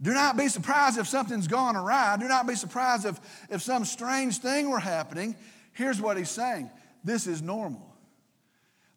Do 0.00 0.12
not 0.12 0.36
be 0.36 0.48
surprised 0.48 0.98
if 0.98 1.06
something's 1.06 1.46
gone 1.48 1.76
awry. 1.76 2.16
Do 2.20 2.28
not 2.28 2.46
be 2.46 2.54
surprised 2.54 3.06
if, 3.06 3.18
if 3.50 3.62
some 3.62 3.84
strange 3.84 4.38
thing 4.38 4.70
were 4.70 4.80
happening. 4.80 5.36
Here's 5.72 6.00
what 6.00 6.16
he's 6.16 6.30
saying 6.30 6.70
this 7.04 7.26
is 7.26 7.42
normal, 7.42 7.94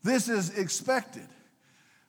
this 0.03 0.29
is 0.29 0.57
expected. 0.57 1.27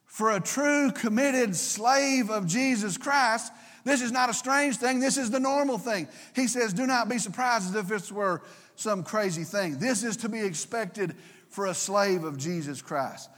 For 0.05 0.31
a 0.31 0.39
true 0.39 0.91
committed 0.91 1.55
slave 1.55 2.31
of 2.31 2.47
Jesus 2.47 2.97
Christ, 2.97 3.51
this 3.87 4.01
is 4.01 4.11
not 4.11 4.29
a 4.29 4.33
strange 4.33 4.77
thing, 4.77 4.99
this 4.99 5.17
is 5.17 5.29
the 5.29 5.39
normal 5.39 5.77
thing. 5.77 6.07
He 6.35 6.47
says, 6.47 6.73
Do 6.73 6.87
not 6.87 7.09
be 7.09 7.17
surprised 7.17 7.69
as 7.69 7.75
if 7.75 7.87
this 7.87 8.11
were 8.11 8.41
some 8.75 9.03
crazy 9.03 9.43
thing. 9.43 9.79
This 9.79 10.03
is 10.03 10.17
to 10.17 10.29
be 10.29 10.41
expected 10.41 11.15
for 11.49 11.67
a 11.67 11.73
slave 11.73 12.23
of 12.23 12.37
Jesus 12.37 12.81
Christ. 12.81 13.29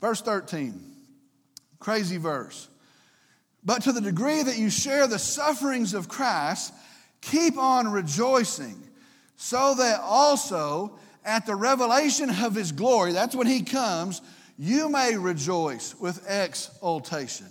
Verse 0.00 0.20
13, 0.20 0.80
crazy 1.78 2.16
verse. 2.16 2.68
But 3.64 3.82
to 3.82 3.92
the 3.92 4.00
degree 4.00 4.42
that 4.42 4.58
you 4.58 4.68
share 4.68 5.06
the 5.06 5.18
sufferings 5.18 5.94
of 5.94 6.08
Christ, 6.08 6.74
keep 7.20 7.56
on 7.56 7.90
rejoicing, 7.90 8.82
so 9.36 9.74
that 9.74 10.00
also 10.00 10.98
at 11.24 11.46
the 11.46 11.54
revelation 11.54 12.28
of 12.30 12.54
his 12.54 12.72
glory, 12.72 13.12
that's 13.12 13.34
when 13.34 13.46
he 13.46 13.62
comes, 13.62 14.20
you 14.58 14.88
may 14.88 15.16
rejoice 15.16 15.94
with 15.98 16.24
exultation. 16.28 17.46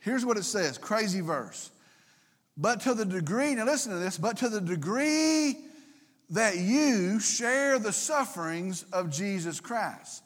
Here's 0.00 0.24
what 0.24 0.36
it 0.36 0.44
says 0.44 0.78
crazy 0.78 1.20
verse. 1.20 1.70
But 2.56 2.80
to 2.82 2.94
the 2.94 3.04
degree, 3.04 3.54
now 3.54 3.64
listen 3.64 3.92
to 3.92 3.98
this, 3.98 4.18
but 4.18 4.38
to 4.38 4.48
the 4.48 4.60
degree 4.60 5.56
that 6.30 6.58
you 6.58 7.20
share 7.20 7.78
the 7.78 7.92
sufferings 7.92 8.84
of 8.92 9.10
Jesus 9.10 9.60
Christ, 9.60 10.22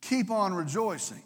keep 0.00 0.30
on 0.30 0.52
rejoicing. 0.52 1.22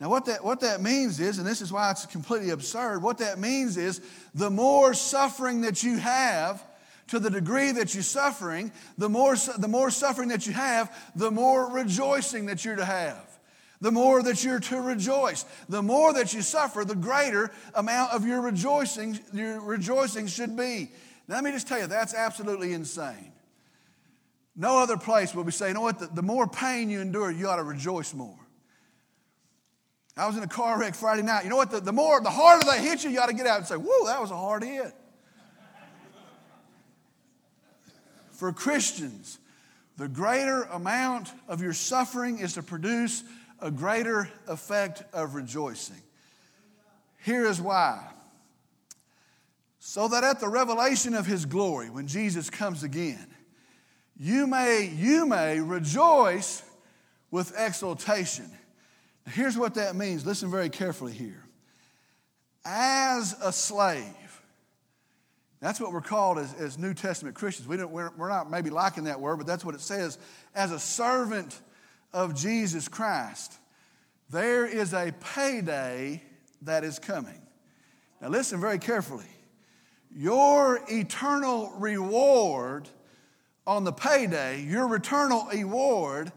Now, 0.00 0.10
what 0.10 0.26
that, 0.26 0.44
what 0.44 0.60
that 0.60 0.82
means 0.82 1.20
is, 1.20 1.38
and 1.38 1.46
this 1.46 1.62
is 1.62 1.72
why 1.72 1.90
it's 1.90 2.04
completely 2.06 2.50
absurd, 2.50 3.02
what 3.02 3.18
that 3.18 3.38
means 3.38 3.76
is 3.76 4.00
the 4.34 4.50
more 4.50 4.92
suffering 4.92 5.62
that 5.62 5.82
you 5.82 5.98
have, 5.98 6.62
to 7.08 7.18
the 7.18 7.30
degree 7.30 7.70
that 7.70 7.94
you're 7.94 8.02
suffering, 8.02 8.72
the 8.98 9.08
more, 9.08 9.36
the 9.58 9.68
more 9.68 9.90
suffering 9.90 10.28
that 10.30 10.46
you 10.46 10.52
have, 10.52 10.94
the 11.14 11.30
more 11.30 11.70
rejoicing 11.70 12.46
that 12.46 12.64
you're 12.64 12.76
to 12.76 12.84
have 12.84 13.35
the 13.80 13.90
more 13.90 14.22
that 14.22 14.42
you're 14.42 14.60
to 14.60 14.80
rejoice. 14.80 15.44
The 15.68 15.82
more 15.82 16.12
that 16.14 16.32
you 16.32 16.42
suffer, 16.42 16.84
the 16.84 16.94
greater 16.94 17.50
amount 17.74 18.12
of 18.12 18.26
your 18.26 18.40
rejoicing, 18.40 19.18
your 19.32 19.60
rejoicing 19.60 20.26
should 20.26 20.56
be. 20.56 20.90
Now, 21.28 21.36
let 21.36 21.44
me 21.44 21.52
just 21.52 21.68
tell 21.68 21.80
you, 21.80 21.86
that's 21.86 22.14
absolutely 22.14 22.72
insane. 22.72 23.32
No 24.54 24.78
other 24.78 24.96
place 24.96 25.34
will 25.34 25.44
be 25.44 25.52
saying, 25.52 25.70
you 25.70 25.74
know 25.74 25.82
what, 25.82 25.98
the, 25.98 26.06
the 26.06 26.22
more 26.22 26.46
pain 26.46 26.88
you 26.88 27.00
endure, 27.00 27.30
you 27.30 27.48
ought 27.48 27.56
to 27.56 27.62
rejoice 27.62 28.14
more. 28.14 28.38
I 30.16 30.26
was 30.26 30.36
in 30.38 30.42
a 30.42 30.48
car 30.48 30.78
wreck 30.80 30.94
Friday 30.94 31.22
night. 31.22 31.44
You 31.44 31.50
know 31.50 31.56
what? 31.56 31.70
The, 31.70 31.80
the 31.80 31.92
more, 31.92 32.22
the 32.22 32.30
harder 32.30 32.64
they 32.64 32.80
hit 32.80 33.04
you, 33.04 33.10
you 33.10 33.20
ought 33.20 33.26
to 33.26 33.34
get 33.34 33.46
out 33.46 33.58
and 33.58 33.66
say, 33.66 33.74
whoa, 33.74 34.06
that 34.06 34.18
was 34.18 34.30
a 34.30 34.36
hard 34.36 34.64
hit. 34.64 34.94
For 38.32 38.52
Christians, 38.52 39.38
the 39.98 40.08
greater 40.08 40.62
amount 40.64 41.32
of 41.48 41.60
your 41.60 41.72
suffering 41.74 42.38
is 42.38 42.54
to 42.54 42.62
produce 42.62 43.24
a 43.60 43.70
greater 43.70 44.28
effect 44.46 45.02
of 45.12 45.34
rejoicing. 45.34 46.02
Here 47.24 47.46
is 47.46 47.60
why. 47.60 48.06
So 49.78 50.08
that 50.08 50.24
at 50.24 50.40
the 50.40 50.48
revelation 50.48 51.14
of 51.14 51.26
his 51.26 51.46
glory, 51.46 51.90
when 51.90 52.06
Jesus 52.06 52.50
comes 52.50 52.82
again, 52.82 53.26
you 54.18 54.46
may, 54.46 54.90
you 54.94 55.26
may 55.26 55.60
rejoice 55.60 56.62
with 57.30 57.52
exultation. 57.56 58.50
Here's 59.28 59.56
what 59.56 59.74
that 59.74 59.96
means. 59.96 60.24
Listen 60.24 60.50
very 60.50 60.70
carefully 60.70 61.12
here. 61.12 61.44
As 62.64 63.34
a 63.42 63.52
slave, 63.52 64.42
that's 65.60 65.80
what 65.80 65.92
we're 65.92 66.00
called 66.00 66.38
as, 66.38 66.52
as 66.54 66.78
New 66.78 66.94
Testament 66.94 67.34
Christians. 67.34 67.68
We 67.68 67.76
don't, 67.76 67.90
we're, 67.90 68.10
we're 68.16 68.28
not 68.28 68.50
maybe 68.50 68.70
liking 68.70 69.04
that 69.04 69.20
word, 69.20 69.36
but 69.36 69.46
that's 69.46 69.64
what 69.64 69.74
it 69.74 69.80
says. 69.80 70.18
As 70.54 70.72
a 70.72 70.78
servant 70.78 71.60
of 72.12 72.34
Jesus 72.34 72.88
Christ, 72.88 73.54
there 74.30 74.66
is 74.66 74.92
a 74.92 75.12
payday 75.34 76.22
that 76.62 76.84
is 76.84 76.98
coming. 76.98 77.40
Now, 78.20 78.28
listen 78.28 78.60
very 78.60 78.78
carefully. 78.78 79.24
Your 80.14 80.80
eternal 80.88 81.72
reward 81.78 82.88
on 83.66 83.84
the 83.84 83.92
payday, 83.92 84.62
your 84.62 84.94
eternal 84.94 85.46
reward 85.52 86.32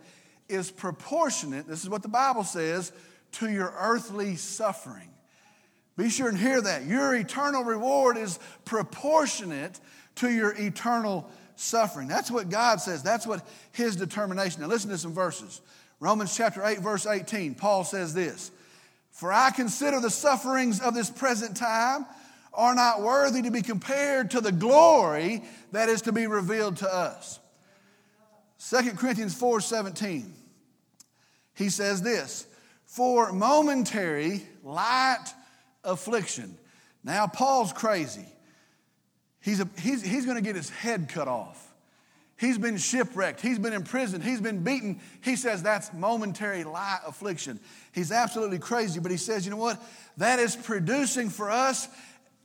is 0.49 0.71
proportionate, 0.71 1.67
this 1.67 1.83
is 1.83 1.89
what 1.89 2.01
the 2.01 2.09
Bible 2.09 2.43
says, 2.43 2.91
to 3.33 3.49
your 3.49 3.73
earthly 3.77 4.35
suffering. 4.35 5.09
Be 5.95 6.09
sure 6.09 6.29
and 6.29 6.37
hear 6.37 6.61
that. 6.61 6.85
Your 6.85 7.13
eternal 7.15 7.63
reward 7.63 8.17
is 8.17 8.39
proportionate 8.65 9.79
to 10.15 10.29
your 10.29 10.55
eternal 10.57 11.29
suffering. 11.59 12.07
That's 12.07 12.31
what 12.31 12.49
God 12.49 12.79
says. 12.81 13.03
That's 13.03 13.27
what 13.27 13.45
His 13.71 13.95
determination. 13.95 14.61
Now, 14.61 14.67
listen 14.67 14.89
to 14.89 14.97
some 14.97 15.13
verses. 15.13 15.61
Romans 15.99 16.35
chapter 16.35 16.63
8, 16.63 16.79
verse 16.79 17.05
18, 17.05 17.55
Paul 17.55 17.83
says 17.83 18.13
this 18.13 18.51
For 19.11 19.31
I 19.33 19.51
consider 19.51 19.99
the 19.99 20.09
sufferings 20.09 20.79
of 20.79 20.93
this 20.93 21.09
present 21.09 21.57
time 21.57 22.05
are 22.53 22.75
not 22.75 23.01
worthy 23.01 23.41
to 23.41 23.51
be 23.51 23.61
compared 23.61 24.31
to 24.31 24.41
the 24.41 24.51
glory 24.51 25.43
that 25.71 25.89
is 25.89 26.03
to 26.03 26.11
be 26.11 26.27
revealed 26.27 26.77
to 26.77 26.93
us. 26.93 27.39
2 28.69 28.91
Corinthians 28.91 29.35
4 29.35 29.61
17, 29.61 30.33
he 31.55 31.69
says 31.69 32.01
this 32.01 32.47
For 32.85 33.31
momentary 33.31 34.43
light 34.63 35.25
affliction. 35.83 36.57
Now, 37.03 37.27
Paul's 37.27 37.73
crazy. 37.73 38.25
He's, 39.41 39.59
a, 39.59 39.69
he's, 39.79 40.01
he's 40.03 40.25
going 40.25 40.37
to 40.37 40.43
get 40.43 40.55
his 40.55 40.69
head 40.69 41.09
cut 41.09 41.27
off. 41.27 41.65
He's 42.39 42.57
been 42.57 42.77
shipwrecked. 42.77 43.41
He's 43.41 43.59
been 43.59 43.73
imprisoned. 43.73 44.23
He's 44.23 44.39
been 44.39 44.63
beaten. 44.63 45.01
He 45.21 45.35
says 45.35 45.61
that's 45.61 45.91
momentary 45.93 46.63
light 46.63 46.99
affliction. 47.05 47.59
He's 47.91 48.13
absolutely 48.13 48.59
crazy, 48.59 49.01
but 49.01 49.11
he 49.11 49.17
says, 49.17 49.45
you 49.45 49.51
know 49.51 49.57
what? 49.57 49.81
That 50.17 50.39
is 50.39 50.55
producing 50.55 51.29
for 51.29 51.51
us, 51.51 51.89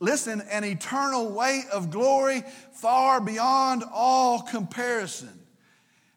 listen, 0.01 0.41
an 0.51 0.65
eternal 0.65 1.31
weight 1.31 1.63
of 1.71 1.91
glory 1.91 2.43
far 2.73 3.21
beyond 3.21 3.85
all 3.93 4.41
comparison. 4.41 5.31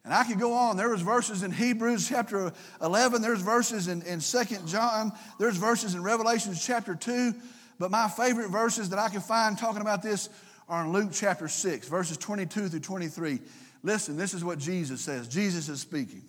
And 0.04 0.12
I 0.12 0.24
could 0.24 0.40
go 0.40 0.54
on. 0.54 0.76
There 0.76 0.88
was 0.88 1.02
verses 1.02 1.44
in 1.44 1.52
Hebrews 1.52 2.08
chapter 2.08 2.52
11. 2.82 3.22
There's 3.22 3.42
verses 3.42 3.86
in, 3.86 4.02
in 4.02 4.20
2 4.20 4.44
John. 4.66 5.12
There's 5.38 5.56
verses 5.56 5.94
in 5.94 6.02
Revelations 6.02 6.64
chapter 6.64 6.96
2. 6.96 7.34
But 7.78 7.92
my 7.92 8.08
favorite 8.08 8.48
verses 8.48 8.88
that 8.88 8.98
I 8.98 9.08
can 9.08 9.20
find 9.20 9.56
talking 9.56 9.82
about 9.82 10.02
this 10.02 10.30
are 10.68 10.84
in 10.84 10.92
Luke 10.92 11.10
chapter 11.12 11.48
6, 11.48 11.88
verses 11.88 12.16
22 12.18 12.68
through 12.68 12.80
23. 12.80 13.40
Listen, 13.82 14.16
this 14.16 14.34
is 14.34 14.44
what 14.44 14.58
Jesus 14.58 15.00
says. 15.00 15.28
Jesus 15.28 15.68
is 15.68 15.80
speaking. 15.80 16.22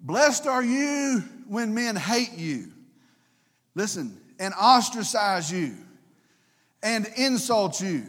Blessed 0.00 0.46
are 0.46 0.62
you 0.62 1.22
when 1.48 1.74
men 1.74 1.96
hate 1.96 2.32
you. 2.36 2.72
Listen, 3.74 4.18
and 4.38 4.52
ostracize 4.54 5.50
you, 5.50 5.76
and 6.82 7.06
insult 7.16 7.80
you, 7.80 8.04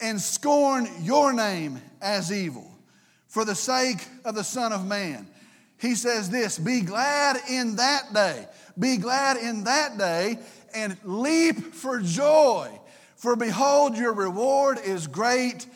and 0.00 0.20
scorn 0.20 0.88
your 1.00 1.32
name 1.32 1.80
as 2.00 2.32
evil 2.32 2.70
for 3.26 3.44
the 3.44 3.54
sake 3.54 4.06
of 4.24 4.34
the 4.34 4.44
Son 4.44 4.72
of 4.72 4.86
Man. 4.86 5.26
He 5.78 5.94
says 5.94 6.30
this 6.30 6.58
Be 6.58 6.82
glad 6.82 7.36
in 7.48 7.76
that 7.76 8.12
day. 8.14 8.46
Be 8.78 8.96
glad 8.96 9.36
in 9.38 9.64
that 9.64 9.98
day 9.98 10.38
and 10.74 10.96
leap 11.04 11.74
for 11.74 12.00
joy. 12.00 12.70
For 13.20 13.36
behold, 13.36 13.98
your 13.98 14.14
reward 14.14 14.78
is 14.82 15.06
great 15.06 15.66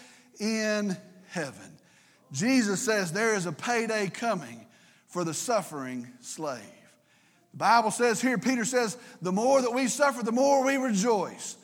in 0.40 0.96
heaven. 1.28 1.78
Jesus 2.32 2.80
says 2.80 3.12
there 3.12 3.34
is 3.34 3.44
a 3.44 3.52
payday 3.52 4.08
coming 4.08 4.64
for 5.08 5.24
the 5.24 5.34
suffering 5.34 6.08
slave. 6.20 6.62
The 7.52 7.58
Bible 7.58 7.90
says 7.90 8.22
here, 8.22 8.38
Peter 8.38 8.64
says, 8.64 8.96
the 9.20 9.30
more 9.30 9.60
that 9.60 9.72
we 9.72 9.88
suffer, 9.88 10.24
the 10.24 10.32
more 10.32 10.64
we 10.64 10.78
rejoice 10.78 11.58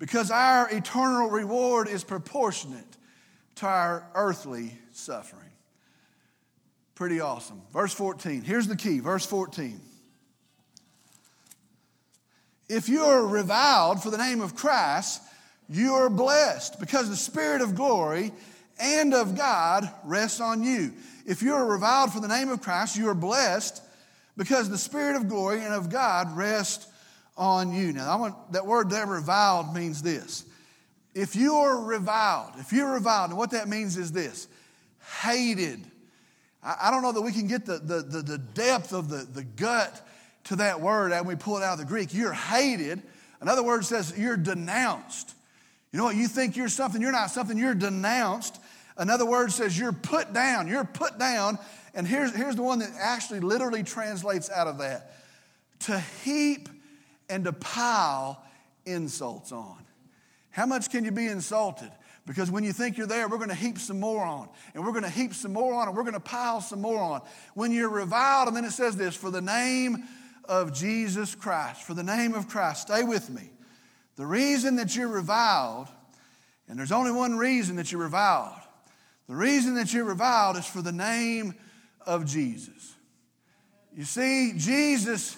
because 0.00 0.32
our 0.32 0.68
eternal 0.70 1.30
reward 1.30 1.86
is 1.86 2.02
proportionate 2.02 2.96
to 3.54 3.66
our 3.66 4.04
earthly 4.16 4.76
suffering. 4.90 5.52
Pretty 6.96 7.20
awesome. 7.20 7.62
Verse 7.72 7.94
14. 7.94 8.42
Here's 8.42 8.66
the 8.66 8.74
key. 8.74 8.98
Verse 8.98 9.24
14. 9.24 9.80
If 12.68 12.88
you 12.88 13.02
are 13.02 13.26
reviled 13.26 14.02
for 14.02 14.10
the 14.10 14.18
name 14.18 14.40
of 14.40 14.54
Christ, 14.54 15.22
you 15.68 15.94
are 15.94 16.08
blessed 16.08 16.80
because 16.80 17.08
the 17.08 17.16
Spirit 17.16 17.60
of 17.60 17.74
glory 17.74 18.32
and 18.80 19.14
of 19.14 19.36
God 19.36 19.90
rests 20.04 20.40
on 20.40 20.62
you. 20.62 20.92
If 21.26 21.42
you 21.42 21.54
are 21.54 21.66
reviled 21.66 22.12
for 22.12 22.20
the 22.20 22.28
name 22.28 22.48
of 22.48 22.62
Christ, 22.62 22.96
you 22.96 23.08
are 23.08 23.14
blessed 23.14 23.82
because 24.36 24.68
the 24.68 24.78
Spirit 24.78 25.16
of 25.16 25.28
glory 25.28 25.62
and 25.62 25.74
of 25.74 25.90
God 25.90 26.36
rests 26.36 26.86
on 27.36 27.72
you. 27.72 27.92
Now, 27.92 28.10
I 28.10 28.16
want 28.16 28.52
that 28.52 28.66
word 28.66 28.90
there, 28.90 29.06
reviled, 29.06 29.74
means 29.74 30.02
this. 30.02 30.44
If 31.14 31.36
you 31.36 31.56
are 31.56 31.78
reviled, 31.78 32.52
if 32.58 32.72
you're 32.72 32.92
reviled, 32.92 33.30
and 33.30 33.38
what 33.38 33.50
that 33.50 33.68
means 33.68 33.96
is 33.96 34.12
this 34.12 34.48
hated. 35.20 35.84
I, 36.62 36.76
I 36.84 36.90
don't 36.90 37.02
know 37.02 37.12
that 37.12 37.22
we 37.22 37.32
can 37.32 37.46
get 37.46 37.66
the, 37.66 37.78
the, 37.78 38.02
the, 38.02 38.22
the 38.22 38.38
depth 38.38 38.92
of 38.92 39.08
the, 39.08 39.26
the 39.32 39.44
gut 39.44 40.06
to 40.44 40.56
that 40.56 40.80
word 40.80 41.12
and 41.12 41.26
we 41.26 41.36
pull 41.36 41.56
it 41.56 41.62
out 41.62 41.74
of 41.74 41.78
the 41.78 41.84
Greek. 41.84 42.12
You're 42.12 42.32
hated. 42.32 43.02
Another 43.40 43.62
word 43.62 43.84
says 43.84 44.16
you're 44.16 44.36
denounced. 44.36 45.34
You 45.92 45.98
know 45.98 46.04
what? 46.04 46.16
You 46.16 46.28
think 46.28 46.56
you're 46.56 46.68
something, 46.68 47.00
you're 47.02 47.12
not 47.12 47.30
something, 47.30 47.58
you're 47.58 47.74
denounced. 47.74 48.58
Another 48.96 49.26
word 49.26 49.52
says 49.52 49.78
you're 49.78 49.92
put 49.92 50.32
down. 50.32 50.68
You're 50.68 50.84
put 50.84 51.18
down. 51.18 51.58
And 51.94 52.06
here's, 52.06 52.34
here's 52.34 52.56
the 52.56 52.62
one 52.62 52.78
that 52.80 52.90
actually 52.98 53.40
literally 53.40 53.82
translates 53.82 54.50
out 54.50 54.66
of 54.66 54.78
that 54.78 55.12
to 55.80 55.98
heap 56.24 56.68
and 57.28 57.44
to 57.44 57.52
pile 57.52 58.42
insults 58.86 59.52
on. 59.52 59.78
How 60.50 60.66
much 60.66 60.90
can 60.90 61.04
you 61.04 61.10
be 61.10 61.26
insulted? 61.26 61.90
Because 62.26 62.50
when 62.50 62.62
you 62.62 62.72
think 62.72 62.96
you're 62.96 63.06
there, 63.06 63.26
we're 63.26 63.38
going 63.38 63.48
to 63.48 63.54
heap 63.54 63.78
some 63.78 63.98
more 63.98 64.24
on, 64.24 64.48
and 64.74 64.84
we're 64.84 64.92
going 64.92 65.02
to 65.02 65.10
heap 65.10 65.34
some 65.34 65.52
more 65.52 65.74
on, 65.74 65.88
and 65.88 65.96
we're 65.96 66.04
going 66.04 66.14
to 66.14 66.20
pile 66.20 66.60
some 66.60 66.80
more 66.80 67.00
on. 67.00 67.22
When 67.54 67.72
you're 67.72 67.88
reviled, 67.88 68.48
and 68.48 68.56
then 68.56 68.64
it 68.64 68.70
says 68.70 68.96
this 68.96 69.16
for 69.16 69.30
the 69.30 69.40
name 69.40 70.04
of 70.44 70.72
Jesus 70.72 71.34
Christ, 71.34 71.82
for 71.82 71.94
the 71.94 72.02
name 72.02 72.34
of 72.34 72.48
Christ, 72.48 72.82
stay 72.82 73.02
with 73.04 73.30
me. 73.30 73.50
The 74.16 74.26
reason 74.26 74.76
that 74.76 74.94
you're 74.94 75.08
reviled, 75.08 75.88
and 76.68 76.78
there's 76.78 76.92
only 76.92 77.12
one 77.12 77.36
reason 77.36 77.76
that 77.76 77.90
you're 77.90 78.02
reviled, 78.02 78.58
the 79.28 79.36
reason 79.36 79.74
that 79.76 79.92
you're 79.92 80.04
reviled 80.04 80.56
is 80.56 80.66
for 80.66 80.82
the 80.82 80.92
name 80.92 81.54
of 82.06 82.26
Jesus. 82.26 82.94
You 83.96 84.04
see, 84.04 84.52
Jesus 84.56 85.36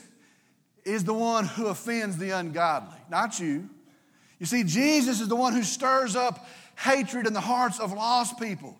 is 0.85 1.05
the 1.05 1.15
one 1.15 1.45
who 1.47 1.67
offends 1.67 2.17
the 2.17 2.31
ungodly, 2.31 2.99
not 3.11 3.39
you. 3.41 3.69
You 4.39 4.47
see, 4.47 4.65
Jesus 4.65 5.21
is 5.21 5.29
the 5.29 5.37
one 5.37 5.53
who 5.53 5.63
stirs 5.63 6.17
up 6.17 6.47
hatred 6.77 7.27
in 7.27 7.33
the 7.33 7.41
hearts 7.41 7.79
of 7.79 7.93
lost 7.93 8.39
people. 8.39 8.77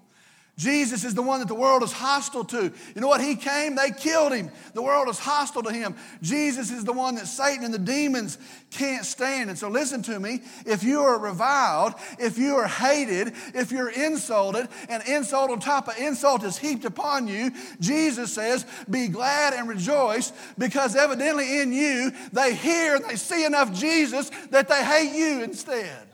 Jesus 0.57 1.03
is 1.03 1.15
the 1.15 1.23
one 1.23 1.41
that 1.41 1.49
the 1.49 1.55
world 1.55 1.83
is 1.83 1.91
hostile 1.91 2.45
to. 2.45 2.73
You 2.95 3.01
know 3.01 3.09
what? 3.09 3.21
He 3.21 3.35
came, 3.35 3.75
they 3.75 3.91
killed 3.91 4.33
him. 4.33 4.51
The 4.73 4.83
world 4.83 5.09
is 5.09 5.19
hostile 5.19 5.65
to 5.65 5.73
him. 5.73 5.97
Jesus 6.23 6.71
is 6.71 6.85
the 6.85 6.93
one 6.93 7.17
that 7.17 7.27
Satan 7.27 7.65
and 7.65 7.75
the 7.75 7.79
demons 7.79 8.39
can't 8.71 9.05
stand. 9.05 9.51
And 9.51 9.59
so 9.59 9.69
listen 9.69 10.03
to 10.03 10.21
me. 10.21 10.43
If 10.65 10.85
you 10.85 11.01
are 11.01 11.19
reviled, 11.19 11.95
if 12.21 12.39
you 12.39 12.55
are 12.55 12.69
hated, 12.69 13.33
if 13.53 13.73
you're 13.73 13.91
insulted, 13.91 14.69
and 14.89 15.03
insult 15.09 15.51
on 15.51 15.59
top 15.59 15.89
of 15.89 15.99
insult 15.99 16.45
is 16.45 16.57
heaped 16.57 16.85
upon 16.85 17.27
you, 17.27 17.51
Jesus 17.81 18.33
says, 18.33 18.65
be 18.89 19.09
glad 19.09 19.55
and 19.55 19.69
rejoice 19.69 20.33
because 20.57 20.95
evidently 20.95 21.63
in 21.63 21.73
you 21.73 22.13
they 22.33 22.55
hear 22.55 22.95
and 22.95 23.05
they 23.07 23.17
see 23.17 23.45
enough 23.45 23.73
Jesus 23.73 24.31
that 24.51 24.69
they 24.69 24.85
hate 24.85 25.17
you 25.17 25.43
instead. 25.43 26.07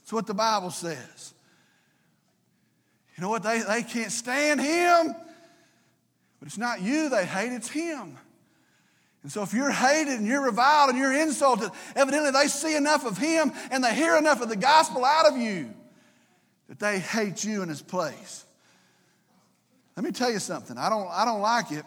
That's 0.00 0.12
what 0.14 0.26
the 0.26 0.34
Bible 0.34 0.70
says. 0.70 1.31
You 3.16 3.22
know 3.22 3.28
what? 3.28 3.42
They, 3.42 3.60
they 3.60 3.82
can't 3.82 4.12
stand 4.12 4.60
him. 4.60 5.14
But 6.38 6.46
it's 6.46 6.58
not 6.58 6.80
you 6.80 7.08
they 7.08 7.24
hate, 7.24 7.52
it's 7.52 7.68
him. 7.68 8.18
And 9.22 9.30
so 9.30 9.42
if 9.42 9.54
you're 9.54 9.70
hated 9.70 10.18
and 10.18 10.26
you're 10.26 10.44
reviled 10.44 10.90
and 10.90 10.98
you're 10.98 11.12
insulted, 11.12 11.70
evidently 11.94 12.32
they 12.32 12.48
see 12.48 12.74
enough 12.74 13.06
of 13.06 13.16
him 13.16 13.52
and 13.70 13.84
they 13.84 13.94
hear 13.94 14.16
enough 14.16 14.42
of 14.42 14.48
the 14.48 14.56
gospel 14.56 15.04
out 15.04 15.26
of 15.26 15.36
you 15.36 15.72
that 16.68 16.80
they 16.80 16.98
hate 16.98 17.44
you 17.44 17.62
in 17.62 17.68
his 17.68 17.82
place. 17.82 18.44
Let 19.96 20.04
me 20.04 20.10
tell 20.10 20.32
you 20.32 20.40
something. 20.40 20.76
I 20.78 20.88
don't, 20.88 21.06
I 21.10 21.24
don't 21.24 21.42
like 21.42 21.70
it, 21.70 21.84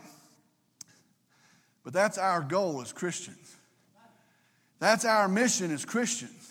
but 1.83 1.91
that's 1.91 2.17
our 2.17 2.41
goal 2.41 2.81
as 2.81 2.93
Christians. 2.93 3.57
That's 4.79 5.03
our 5.03 5.27
mission 5.27 5.73
as 5.73 5.83
Christians 5.83 6.44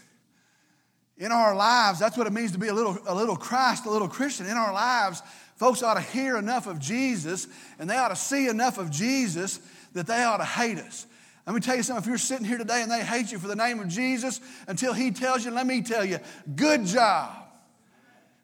in 1.17 1.31
our 1.31 1.55
lives, 1.55 1.99
that's 1.99 2.17
what 2.17 2.27
it 2.27 2.33
means 2.33 2.53
to 2.53 2.59
be 2.59 2.69
a 2.69 2.75
little, 2.75 2.99
a 3.07 3.15
little 3.15 3.37
Christ, 3.37 3.87
a 3.87 3.91
little 3.91 4.09
Christian. 4.09 4.47
In 4.47 4.57
our 4.57 4.73
lives, 4.73 5.23
folks 5.57 5.83
ought 5.83 5.95
to 5.95 6.01
hear 6.01 6.37
enough 6.37 6.67
of 6.67 6.79
Jesus 6.79 7.47
and 7.79 7.89
they 7.89 7.97
ought 7.97 8.09
to 8.09 8.17
see 8.17 8.49
enough 8.49 8.79
of 8.79 8.91
Jesus 8.91 9.61
that 9.93 10.07
they 10.07 10.25
ought 10.25 10.39
to 10.39 10.45
hate 10.45 10.79
us. 10.79 11.07
Let 11.47 11.55
me 11.55 11.61
tell 11.61 11.77
you 11.77 11.83
something. 11.83 12.03
If 12.03 12.09
you're 12.09 12.19
sitting 12.19 12.47
here 12.47 12.59
today 12.59 12.83
and 12.83 12.91
they 12.91 13.05
hate 13.05 13.31
you 13.31 13.39
for 13.39 13.49
the 13.49 13.57
name 13.57 13.79
of 13.79 13.89
Jesus 13.89 14.41
until 14.67 14.93
He 14.93 15.11
tells 15.11 15.45
you, 15.45 15.51
let 15.51 15.67
me 15.67 15.83
tell 15.83 16.05
you, 16.05 16.19
good 16.57 16.87
job. 16.87 17.33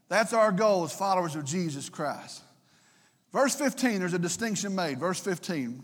That's 0.09 0.33
our 0.33 0.53
goal 0.53 0.85
as 0.85 0.93
followers 0.93 1.35
of 1.35 1.45
Jesus 1.45 1.89
Christ. 1.89 2.43
Verse 3.33 3.55
15, 3.55 4.01
there's 4.01 4.13
a 4.13 4.19
distinction 4.19 4.75
made. 4.75 4.99
Verse 4.99 5.21
15, 5.21 5.83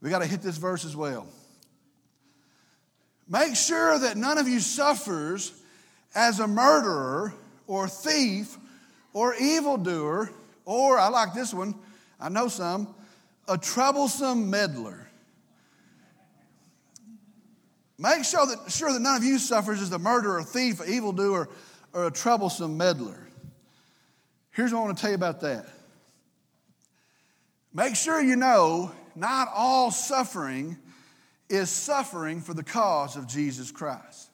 we 0.00 0.10
got 0.10 0.18
to 0.18 0.26
hit 0.26 0.42
this 0.42 0.56
verse 0.56 0.84
as 0.84 0.94
well. 0.94 1.26
Make 3.28 3.56
sure 3.56 3.98
that 3.98 4.16
none 4.16 4.38
of 4.38 4.46
you 4.46 4.60
suffers 4.60 5.52
as 6.16 6.40
a 6.40 6.48
murderer 6.48 7.32
or 7.66 7.86
thief 7.86 8.56
or 9.12 9.34
evildoer, 9.36 10.30
or 10.64 10.98
I 10.98 11.08
like 11.08 11.34
this 11.34 11.54
one, 11.54 11.74
I 12.18 12.30
know 12.30 12.48
some, 12.48 12.94
a 13.46 13.56
troublesome 13.56 14.50
meddler. 14.50 15.08
Make 17.98 18.24
sure 18.24 18.46
that, 18.46 18.70
sure 18.70 18.92
that 18.92 19.00
none 19.00 19.16
of 19.16 19.24
you 19.24 19.38
suffers 19.38 19.80
as 19.80 19.92
a 19.92 19.98
murderer, 19.98 20.38
a 20.38 20.44
thief, 20.44 20.80
an 20.80 20.88
evildoer, 20.88 21.48
or 21.92 22.06
a 22.06 22.10
troublesome 22.10 22.76
meddler. 22.76 23.28
Here's 24.50 24.72
what 24.72 24.80
I 24.80 24.84
want 24.84 24.96
to 24.96 25.00
tell 25.00 25.10
you 25.10 25.16
about 25.16 25.40
that. 25.42 25.66
Make 27.72 27.94
sure 27.94 28.20
you 28.22 28.36
know 28.36 28.90
not 29.14 29.48
all 29.54 29.90
suffering 29.90 30.78
is 31.48 31.68
suffering 31.70 32.40
for 32.40 32.54
the 32.54 32.62
cause 32.62 33.16
of 33.16 33.26
Jesus 33.26 33.70
Christ. 33.70 34.30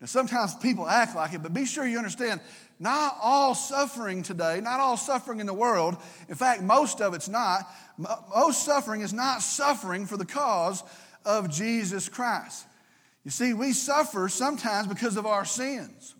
Now, 0.00 0.06
sometimes 0.06 0.54
people 0.54 0.88
act 0.88 1.16
like 1.16 1.34
it, 1.34 1.42
but 1.42 1.52
be 1.52 1.66
sure 1.66 1.86
you 1.86 1.98
understand 1.98 2.40
not 2.78 3.16
all 3.20 3.54
suffering 3.54 4.22
today, 4.22 4.60
not 4.60 4.78
all 4.78 4.96
suffering 4.96 5.40
in 5.40 5.46
the 5.46 5.54
world, 5.54 5.96
in 6.28 6.36
fact, 6.36 6.62
most 6.62 7.00
of 7.00 7.14
it's 7.14 7.28
not, 7.28 7.68
most 7.98 8.64
suffering 8.64 9.00
is 9.00 9.12
not 9.12 9.42
suffering 9.42 10.06
for 10.06 10.16
the 10.16 10.24
cause 10.24 10.84
of 11.24 11.50
Jesus 11.50 12.08
Christ. 12.08 12.64
You 13.24 13.32
see, 13.32 13.52
we 13.52 13.72
suffer 13.72 14.28
sometimes 14.28 14.86
because 14.86 15.16
of 15.16 15.26
our 15.26 15.44
sins. 15.44 16.14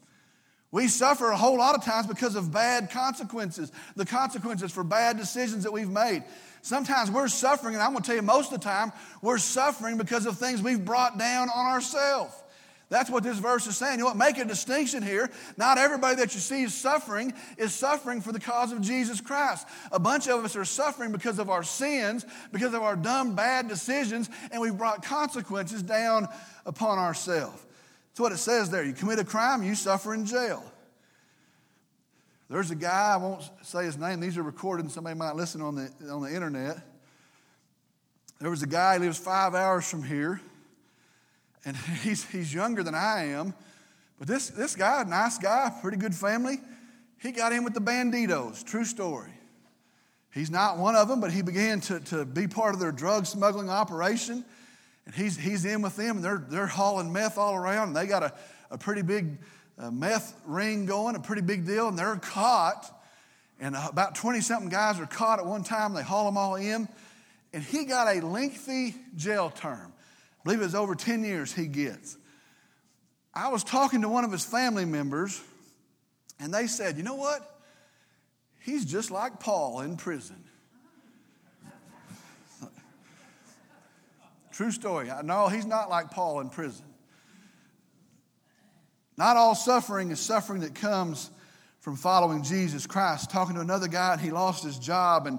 We 0.70 0.88
suffer 0.88 1.30
a 1.30 1.36
whole 1.36 1.56
lot 1.56 1.76
of 1.76 1.84
times 1.84 2.06
because 2.06 2.34
of 2.34 2.52
bad 2.52 2.90
consequences, 2.90 3.72
the 3.96 4.04
consequences 4.04 4.72
for 4.72 4.84
bad 4.84 5.16
decisions 5.16 5.64
that 5.64 5.72
we've 5.72 5.88
made. 5.88 6.24
Sometimes 6.60 7.10
we're 7.10 7.28
suffering, 7.28 7.74
and 7.74 7.82
I'm 7.82 7.92
going 7.92 8.02
to 8.02 8.06
tell 8.06 8.16
you 8.16 8.22
most 8.22 8.52
of 8.52 8.60
the 8.60 8.64
time, 8.64 8.92
we're 9.22 9.38
suffering 9.38 9.96
because 9.96 10.26
of 10.26 10.36
things 10.36 10.60
we've 10.60 10.84
brought 10.84 11.18
down 11.18 11.48
on 11.48 11.66
ourselves. 11.66 12.34
That's 12.90 13.10
what 13.10 13.22
this 13.22 13.38
verse 13.38 13.66
is 13.66 13.76
saying. 13.76 13.98
You 13.98 14.04
know 14.04 14.06
what? 14.06 14.16
Make 14.16 14.38
a 14.38 14.46
distinction 14.46 15.02
here. 15.02 15.30
Not 15.58 15.76
everybody 15.76 16.16
that 16.16 16.34
you 16.34 16.40
see 16.40 16.62
is 16.62 16.72
suffering 16.72 17.34
is 17.58 17.74
suffering 17.74 18.22
for 18.22 18.32
the 18.32 18.40
cause 18.40 18.72
of 18.72 18.80
Jesus 18.80 19.20
Christ. 19.20 19.66
A 19.92 19.98
bunch 19.98 20.26
of 20.26 20.42
us 20.42 20.56
are 20.56 20.64
suffering 20.64 21.12
because 21.12 21.38
of 21.38 21.50
our 21.50 21.62
sins, 21.62 22.24
because 22.50 22.72
of 22.72 22.82
our 22.82 22.96
dumb, 22.96 23.34
bad 23.34 23.68
decisions, 23.68 24.30
and 24.50 24.62
we've 24.62 24.76
brought 24.76 25.04
consequences 25.04 25.82
down 25.82 26.28
upon 26.64 26.98
ourselves. 26.98 27.62
That's 28.10 28.20
what 28.20 28.32
it 28.32 28.38
says 28.38 28.70
there. 28.70 28.82
You 28.82 28.94
commit 28.94 29.18
a 29.18 29.24
crime, 29.24 29.62
you 29.62 29.74
suffer 29.74 30.14
in 30.14 30.24
jail. 30.24 30.64
There's 32.48 32.70
a 32.70 32.74
guy, 32.74 33.12
I 33.12 33.16
won't 33.18 33.42
say 33.62 33.84
his 33.84 33.98
name, 33.98 34.20
these 34.20 34.38
are 34.38 34.42
recorded 34.42 34.84
and 34.84 34.90
somebody 34.92 35.14
might 35.14 35.36
listen 35.36 35.60
on 35.60 35.74
the, 35.74 35.92
on 36.10 36.22
the 36.22 36.34
internet. 36.34 36.78
There 38.40 38.50
was 38.50 38.62
a 38.62 38.66
guy, 38.66 38.94
he 38.94 39.00
lives 39.00 39.18
five 39.18 39.54
hours 39.54 39.88
from 39.88 40.02
here, 40.02 40.40
and 41.64 41.76
he's, 42.02 42.24
he's 42.30 42.52
younger 42.52 42.82
than 42.82 42.94
I 42.94 43.26
am. 43.26 43.54
But 44.18 44.28
this, 44.28 44.48
this 44.48 44.74
guy, 44.74 45.04
nice 45.04 45.38
guy, 45.38 45.72
pretty 45.80 45.96
good 45.96 46.14
family, 46.14 46.58
he 47.20 47.32
got 47.32 47.52
in 47.52 47.64
with 47.64 47.74
the 47.74 47.80
banditos. 47.80 48.64
True 48.64 48.84
story. 48.84 49.32
He's 50.32 50.50
not 50.50 50.78
one 50.78 50.94
of 50.94 51.08
them, 51.08 51.20
but 51.20 51.32
he 51.32 51.42
began 51.42 51.80
to, 51.82 52.00
to 52.00 52.24
be 52.24 52.46
part 52.46 52.74
of 52.74 52.80
their 52.80 52.92
drug 52.92 53.26
smuggling 53.26 53.70
operation. 53.70 54.44
And 55.06 55.14
he's, 55.14 55.36
he's 55.36 55.64
in 55.64 55.82
with 55.82 55.96
them, 55.96 56.16
and 56.16 56.24
they're, 56.24 56.44
they're 56.48 56.66
hauling 56.66 57.12
meth 57.12 57.38
all 57.38 57.54
around, 57.54 57.88
and 57.88 57.96
they 57.96 58.06
got 58.06 58.22
a, 58.22 58.32
a 58.70 58.78
pretty 58.78 59.02
big 59.02 59.38
a 59.78 59.92
meth 59.92 60.34
ring 60.44 60.86
going, 60.86 61.14
a 61.14 61.20
pretty 61.20 61.42
big 61.42 61.64
deal, 61.64 61.88
and 61.88 61.98
they're 61.98 62.16
caught. 62.16 62.94
And 63.60 63.76
about 63.76 64.14
20 64.14 64.40
something 64.40 64.68
guys 64.68 65.00
are 65.00 65.06
caught 65.06 65.38
at 65.38 65.46
one 65.46 65.64
time. 65.64 65.94
They 65.94 66.02
haul 66.02 66.26
them 66.26 66.36
all 66.36 66.56
in. 66.56 66.88
And 67.52 67.62
he 67.62 67.84
got 67.84 68.14
a 68.14 68.24
lengthy 68.24 68.94
jail 69.16 69.50
term. 69.50 69.92
I 70.40 70.44
believe 70.44 70.60
it 70.60 70.64
was 70.64 70.74
over 70.74 70.94
10 70.94 71.24
years 71.24 71.52
he 71.52 71.66
gets. 71.66 72.16
I 73.34 73.48
was 73.48 73.64
talking 73.64 74.02
to 74.02 74.08
one 74.08 74.24
of 74.24 74.32
his 74.32 74.44
family 74.44 74.84
members, 74.84 75.40
and 76.40 76.52
they 76.52 76.66
said, 76.66 76.96
You 76.96 77.02
know 77.02 77.16
what? 77.16 77.60
He's 78.60 78.84
just 78.84 79.10
like 79.10 79.40
Paul 79.40 79.80
in 79.80 79.96
prison. 79.96 80.44
True 84.52 84.70
story. 84.70 85.10
No, 85.24 85.48
he's 85.48 85.66
not 85.66 85.88
like 85.88 86.10
Paul 86.10 86.40
in 86.40 86.50
prison. 86.50 86.84
Not 89.16 89.36
all 89.36 89.54
suffering 89.54 90.10
is 90.10 90.20
suffering 90.20 90.60
that 90.62 90.74
comes 90.74 91.30
from 91.80 91.96
following 91.96 92.42
Jesus 92.42 92.86
Christ. 92.86 93.30
Talking 93.30 93.56
to 93.56 93.60
another 93.60 93.88
guy, 93.88 94.12
and 94.12 94.20
he 94.20 94.30
lost 94.30 94.64
his 94.64 94.78
job, 94.78 95.26
and, 95.26 95.38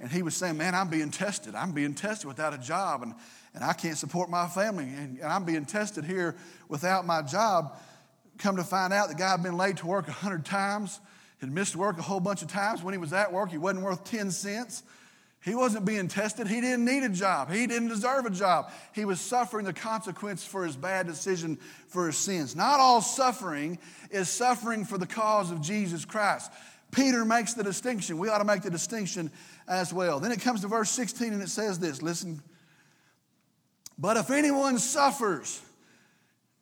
and 0.00 0.10
he 0.10 0.22
was 0.22 0.34
saying, 0.34 0.56
Man, 0.56 0.74
I'm 0.74 0.88
being 0.88 1.10
tested. 1.10 1.54
I'm 1.54 1.72
being 1.72 1.94
tested 1.94 2.26
without 2.26 2.54
a 2.54 2.58
job, 2.58 3.02
and, 3.02 3.14
and 3.54 3.64
I 3.64 3.72
can't 3.72 3.96
support 3.96 4.30
my 4.30 4.46
family, 4.46 4.84
and, 4.84 5.18
and 5.18 5.26
I'm 5.26 5.44
being 5.44 5.64
tested 5.64 6.04
here 6.04 6.36
without 6.68 7.06
my 7.06 7.22
job. 7.22 7.76
Come 8.38 8.56
to 8.56 8.64
find 8.64 8.92
out, 8.92 9.08
the 9.08 9.14
guy 9.14 9.30
had 9.30 9.42
been 9.42 9.56
late 9.56 9.78
to 9.78 9.86
work 9.86 10.06
a 10.08 10.12
hundred 10.12 10.44
times, 10.44 11.00
had 11.40 11.50
missed 11.50 11.74
work 11.74 11.98
a 11.98 12.02
whole 12.02 12.20
bunch 12.20 12.42
of 12.42 12.48
times. 12.48 12.82
When 12.82 12.94
he 12.94 12.98
was 12.98 13.12
at 13.12 13.32
work, 13.32 13.50
he 13.50 13.58
wasn't 13.58 13.84
worth 13.84 14.04
10 14.04 14.30
cents. 14.30 14.82
He 15.40 15.54
wasn't 15.54 15.84
being 15.84 16.08
tested. 16.08 16.48
He 16.48 16.60
didn't 16.60 16.84
need 16.84 17.04
a 17.04 17.08
job. 17.08 17.50
He 17.50 17.66
didn't 17.66 17.88
deserve 17.88 18.26
a 18.26 18.30
job. 18.30 18.70
He 18.92 19.04
was 19.04 19.20
suffering 19.20 19.64
the 19.64 19.72
consequence 19.72 20.44
for 20.44 20.64
his 20.64 20.76
bad 20.76 21.06
decision 21.06 21.58
for 21.88 22.06
his 22.06 22.16
sins. 22.16 22.56
Not 22.56 22.80
all 22.80 23.00
suffering 23.00 23.78
is 24.10 24.28
suffering 24.28 24.84
for 24.84 24.98
the 24.98 25.06
cause 25.06 25.50
of 25.50 25.60
Jesus 25.60 26.04
Christ. 26.04 26.50
Peter 26.90 27.24
makes 27.24 27.54
the 27.54 27.62
distinction. 27.62 28.18
We 28.18 28.28
ought 28.28 28.38
to 28.38 28.44
make 28.44 28.62
the 28.62 28.70
distinction 28.70 29.30
as 29.68 29.92
well. 29.92 30.18
Then 30.20 30.32
it 30.32 30.40
comes 30.40 30.62
to 30.62 30.68
verse 30.68 30.90
16 30.90 31.32
and 31.32 31.42
it 31.42 31.50
says 31.50 31.78
this 31.78 32.02
listen. 32.02 32.42
But 33.98 34.16
if 34.16 34.30
anyone 34.30 34.78
suffers, 34.78 35.60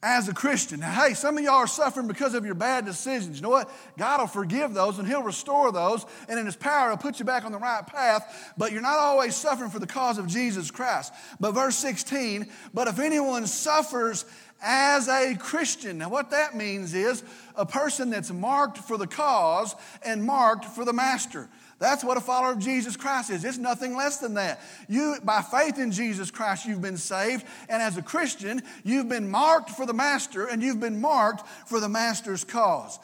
as 0.02 0.28
a 0.28 0.34
Christian. 0.34 0.80
Now, 0.80 0.92
hey, 0.92 1.14
some 1.14 1.36
of 1.36 1.42
y'all 1.42 1.54
are 1.54 1.66
suffering 1.66 2.06
because 2.06 2.34
of 2.34 2.44
your 2.44 2.54
bad 2.54 2.84
decisions. 2.84 3.38
You 3.38 3.42
know 3.42 3.50
what? 3.50 3.70
God 3.98 4.20
will 4.20 4.28
forgive 4.28 4.72
those 4.74 4.98
and 4.98 5.08
He'll 5.08 5.22
restore 5.22 5.72
those, 5.72 6.04
and 6.28 6.38
in 6.38 6.46
His 6.46 6.54
power, 6.54 6.90
He'll 6.90 6.96
put 6.96 7.18
you 7.18 7.24
back 7.24 7.44
on 7.44 7.50
the 7.50 7.58
right 7.58 7.84
path. 7.84 8.52
But 8.56 8.70
you're 8.72 8.82
not 8.82 8.98
always 8.98 9.34
suffering 9.34 9.70
for 9.70 9.78
the 9.78 9.86
cause 9.86 10.18
of 10.18 10.28
Jesus 10.28 10.70
Christ. 10.70 11.12
But 11.40 11.52
verse 11.52 11.76
16, 11.76 12.48
but 12.72 12.88
if 12.88 12.98
anyone 13.00 13.46
suffers 13.46 14.24
as 14.62 15.08
a 15.08 15.34
Christian. 15.34 15.98
Now, 15.98 16.08
what 16.08 16.30
that 16.30 16.56
means 16.56 16.94
is 16.94 17.22
a 17.54 17.66
person 17.66 18.10
that's 18.10 18.30
marked 18.30 18.78
for 18.78 18.96
the 18.96 19.06
cause 19.06 19.74
and 20.02 20.24
marked 20.24 20.64
for 20.64 20.84
the 20.84 20.92
master. 20.92 21.48
That's 21.78 22.02
what 22.02 22.16
a 22.16 22.22
follower 22.22 22.52
of 22.52 22.58
Jesus 22.58 22.96
Christ 22.96 23.30
is. 23.30 23.44
It's 23.44 23.58
nothing 23.58 23.94
less 23.94 24.16
than 24.18 24.34
that. 24.34 24.60
You, 24.88 25.16
by 25.22 25.42
faith 25.42 25.78
in 25.78 25.92
Jesus 25.92 26.30
Christ, 26.30 26.64
you've 26.64 26.80
been 26.80 26.96
saved. 26.96 27.44
And 27.68 27.82
as 27.82 27.98
a 27.98 28.02
Christian, 28.02 28.62
you've 28.82 29.08
been 29.08 29.30
marked 29.30 29.70
for 29.70 29.84
the 29.84 29.92
Master 29.92 30.46
and 30.46 30.62
you've 30.62 30.80
been 30.80 31.00
marked 31.00 31.46
for 31.66 31.78
the 31.78 31.88
Master's 31.88 32.44
cause. 32.44 32.98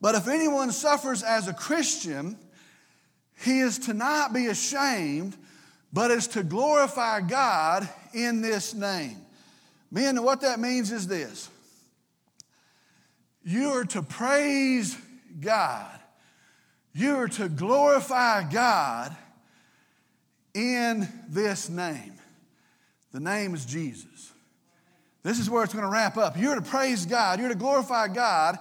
But 0.00 0.14
if 0.14 0.28
anyone 0.28 0.72
suffers 0.72 1.22
as 1.22 1.48
a 1.48 1.54
Christian, 1.54 2.36
he 3.42 3.60
is 3.60 3.78
to 3.80 3.94
not 3.94 4.34
be 4.34 4.48
ashamed, 4.48 5.36
but 5.92 6.10
is 6.10 6.26
to 6.28 6.42
glorify 6.42 7.20
God 7.20 7.88
in 8.12 8.42
this 8.42 8.74
name. 8.74 9.16
Men, 9.90 10.22
what 10.22 10.42
that 10.42 10.60
means 10.60 10.92
is 10.92 11.06
this 11.06 11.48
you 13.42 13.70
are 13.70 13.84
to 13.86 14.02
praise 14.02 14.96
God 15.40 16.01
you 16.94 17.16
are 17.16 17.28
to 17.28 17.48
glorify 17.48 18.48
God 18.50 19.16
in 20.54 21.08
this 21.28 21.68
name. 21.68 22.14
The 23.12 23.20
name 23.20 23.54
is 23.54 23.64
Jesus. 23.64 24.32
This 25.22 25.38
is 25.38 25.48
where 25.48 25.62
it's 25.62 25.72
going 25.72 25.84
to 25.84 25.90
wrap 25.90 26.16
up. 26.16 26.36
You're 26.36 26.54
to 26.54 26.62
praise 26.62 27.06
God, 27.06 27.38
you're 27.38 27.48
to 27.48 27.54
glorify 27.54 28.08
God, 28.08 28.58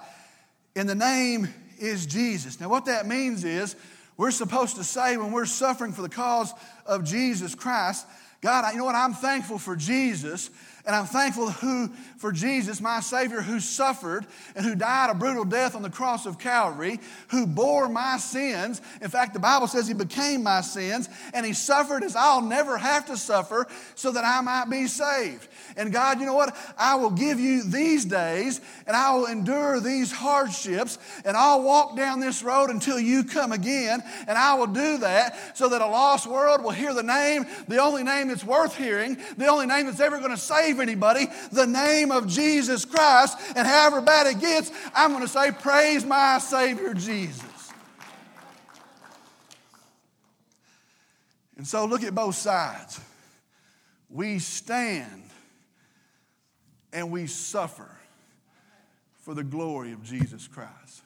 and 0.76 0.88
the 0.88 0.96
name 0.96 1.48
is 1.80 2.06
Jesus. 2.06 2.60
Now, 2.60 2.70
what 2.70 2.86
that 2.86 3.08
means 3.08 3.44
is 3.44 3.76
we're 4.18 4.32
supposed 4.32 4.76
to 4.76 4.84
say 4.84 5.18
when 5.18 5.32
we're 5.32 5.46
suffering 5.46 5.94
for 5.94 6.04
the 6.04 6.10
cause 6.10 6.54
of 6.86 7.04
Jesus 7.04 7.56
Christ, 7.56 8.06
God, 8.42 8.72
you 8.72 8.80
know 8.80 8.86
what? 8.86 8.96
I'm 8.96 9.14
thankful 9.14 9.58
for 9.58 9.76
Jesus 9.76 10.50
and 10.86 10.96
I'm 10.96 11.06
thankful 11.06 11.50
who, 11.50 11.92
for 12.22 12.32
Jesus, 12.32 12.80
my 12.80 13.00
Savior, 13.00 13.42
who 13.42 13.60
suffered 13.60 14.28
and 14.56 14.64
who 14.64 14.76
died 14.76 15.10
a 15.10 15.16
brutal 15.16 15.44
death 15.44 15.74
on 15.76 15.82
the 15.82 15.90
cross 15.90 16.28
of 16.28 16.38
Calvary, 16.38 17.00
who 17.30 17.48
bore 17.48 17.90
my 17.90 18.18
sins. 18.18 18.80
In 19.02 19.10
fact, 19.10 19.34
the 19.34 19.40
Bible 19.40 19.66
says 19.66 19.88
He 19.88 19.96
became 19.96 20.44
my 20.44 20.62
sins, 20.62 21.10
and 21.34 21.44
He 21.44 21.54
suffered 21.54 22.04
as 22.04 22.16
I'll 22.16 22.44
never 22.44 22.78
have 22.78 23.08
to 23.08 23.18
suffer 23.18 23.66
so 23.96 24.12
that 24.12 24.24
I 24.24 24.40
might 24.42 24.70
be 24.70 24.86
saved. 24.86 25.48
And 25.76 25.92
God, 25.92 26.20
you 26.20 26.28
know 26.28 26.36
what? 26.36 26.56
I 26.78 26.94
will 26.94 27.10
give 27.10 27.40
you 27.40 27.64
these 27.64 28.06
days, 28.06 28.62
and 28.86 28.96
I 28.96 29.16
will 29.16 29.26
endure 29.26 29.80
these 29.80 30.12
hardships, 30.12 31.00
and 31.26 31.36
I'll 31.36 31.64
walk 31.64 31.98
down 31.98 32.20
this 32.20 32.44
road 32.44 32.70
until 32.70 33.00
you 33.00 33.24
come 33.24 33.52
again, 33.52 34.04
and 34.28 34.38
I 34.38 34.54
will 34.54 34.68
do 34.68 35.00
that 35.00 35.58
so 35.58 35.70
that 35.70 35.82
a 35.82 35.88
lost 35.88 36.28
world 36.28 36.64
will 36.64 36.70
hear 36.70 36.94
the 36.94 37.02
name, 37.02 37.48
the 37.68 37.80
only 37.80 38.04
name 38.04 38.28
that's 38.28 38.44
worth 38.44 38.78
hearing, 38.78 39.18
the 39.38 39.48
only 39.48 39.66
name 39.66 39.88
that's 39.88 40.00
ever 40.00 40.20
going 40.20 40.30
to 40.30 40.38
save 40.38 40.80
anybody, 40.80 41.26
the 41.52 41.66
name 41.66 42.11
of 42.12 42.28
Jesus 42.28 42.86
Christ. 42.86 43.38
And 43.56 43.68
however 43.68 44.02
bad 44.02 44.28
it 44.28 44.40
gets, 44.40 44.72
I'm 44.94 45.12
going 45.12 45.24
to 45.24 45.28
say, 45.28 45.52
Praise 45.52 46.06
my 46.06 46.40
Savior 46.40 46.94
Jesus. 46.94 47.44
And 51.58 51.68
so 51.68 51.86
look 51.86 52.04
at 52.04 52.16
both 52.16 52.36
sides. 52.36 53.00
We 54.10 54.40
stand 54.40 55.30
and 56.92 57.12
we 57.12 57.28
suffer 57.28 57.90
for 59.22 59.34
the 59.34 59.44
glory 59.44 59.94
of 59.94 60.04
Jesus 60.04 60.48
Christ. 60.48 61.04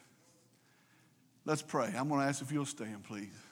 Let's 1.45 1.61
pray. 1.61 1.93
I'm 1.95 2.07
going 2.07 2.21
to 2.21 2.27
ask 2.27 2.41
if 2.41 2.51
you'll 2.51 2.65
stand, 2.65 3.03
please. 3.03 3.44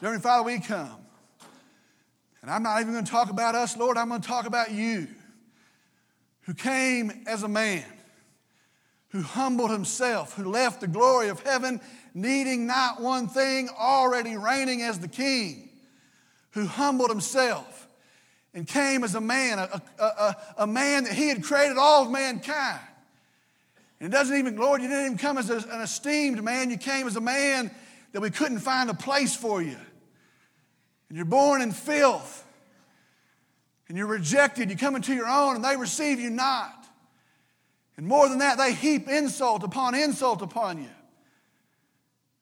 Heavenly 0.00 0.20
Father, 0.20 0.42
we 0.44 0.60
come. 0.60 0.98
And 2.42 2.50
I'm 2.50 2.62
not 2.62 2.80
even 2.80 2.92
going 2.92 3.04
to 3.04 3.10
talk 3.10 3.30
about 3.30 3.54
us, 3.54 3.76
Lord. 3.78 3.96
I'm 3.96 4.08
going 4.08 4.20
to 4.20 4.28
talk 4.28 4.46
about 4.46 4.70
you, 4.70 5.08
who 6.42 6.52
came 6.52 7.24
as 7.26 7.42
a 7.42 7.48
man, 7.48 7.84
who 9.08 9.22
humbled 9.22 9.70
himself, 9.70 10.34
who 10.34 10.50
left 10.50 10.82
the 10.82 10.86
glory 10.86 11.28
of 11.28 11.40
heaven, 11.40 11.80
needing 12.12 12.66
not 12.66 13.00
one 13.00 13.26
thing, 13.26 13.70
already 13.70 14.36
reigning 14.36 14.82
as 14.82 14.98
the 14.98 15.08
king, 15.08 15.70
who 16.50 16.66
humbled 16.66 17.08
himself 17.08 17.88
and 18.52 18.68
came 18.68 19.02
as 19.02 19.14
a 19.14 19.20
man, 19.20 19.58
a, 19.58 19.82
a, 19.98 20.04
a, 20.04 20.36
a 20.58 20.66
man 20.66 21.04
that 21.04 21.14
he 21.14 21.28
had 21.28 21.42
created 21.42 21.78
all 21.78 22.04
of 22.04 22.10
mankind. 22.10 22.80
And 23.98 24.12
it 24.12 24.16
doesn't 24.16 24.36
even, 24.36 24.56
Lord, 24.56 24.82
you 24.82 24.88
didn't 24.88 25.06
even 25.06 25.18
come 25.18 25.38
as 25.38 25.48
an 25.48 25.80
esteemed 25.80 26.44
man. 26.44 26.70
You 26.70 26.76
came 26.76 27.06
as 27.06 27.16
a 27.16 27.20
man 27.20 27.70
that 28.12 28.20
we 28.20 28.30
couldn't 28.30 28.60
find 28.60 28.90
a 28.90 28.94
place 28.94 29.34
for 29.34 29.60
you. 29.62 29.76
And 31.08 31.16
you're 31.16 31.24
born 31.24 31.62
in 31.62 31.72
filth. 31.72 32.44
And 33.88 33.96
you're 33.96 34.06
rejected. 34.06 34.70
You 34.70 34.76
come 34.76 34.96
into 34.96 35.14
your 35.14 35.28
own 35.28 35.56
and 35.56 35.64
they 35.64 35.76
receive 35.76 36.18
you 36.18 36.30
not. 36.30 36.86
And 37.96 38.06
more 38.06 38.28
than 38.28 38.38
that, 38.38 38.58
they 38.58 38.72
heap 38.72 39.08
insult 39.08 39.62
upon 39.62 39.94
insult 39.94 40.42
upon 40.42 40.82
you. 40.82 40.90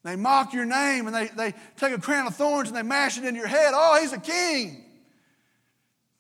They 0.02 0.16
mock 0.16 0.52
your 0.52 0.66
name 0.66 1.06
and 1.06 1.14
they, 1.14 1.28
they 1.28 1.54
take 1.76 1.94
a 1.94 1.98
crown 1.98 2.26
of 2.26 2.36
thorns 2.36 2.68
and 2.68 2.76
they 2.76 2.82
mash 2.82 3.16
it 3.16 3.24
into 3.24 3.38
your 3.38 3.48
head. 3.48 3.72
Oh, 3.74 3.98
he's 4.00 4.12
a 4.12 4.20
king. 4.20 4.84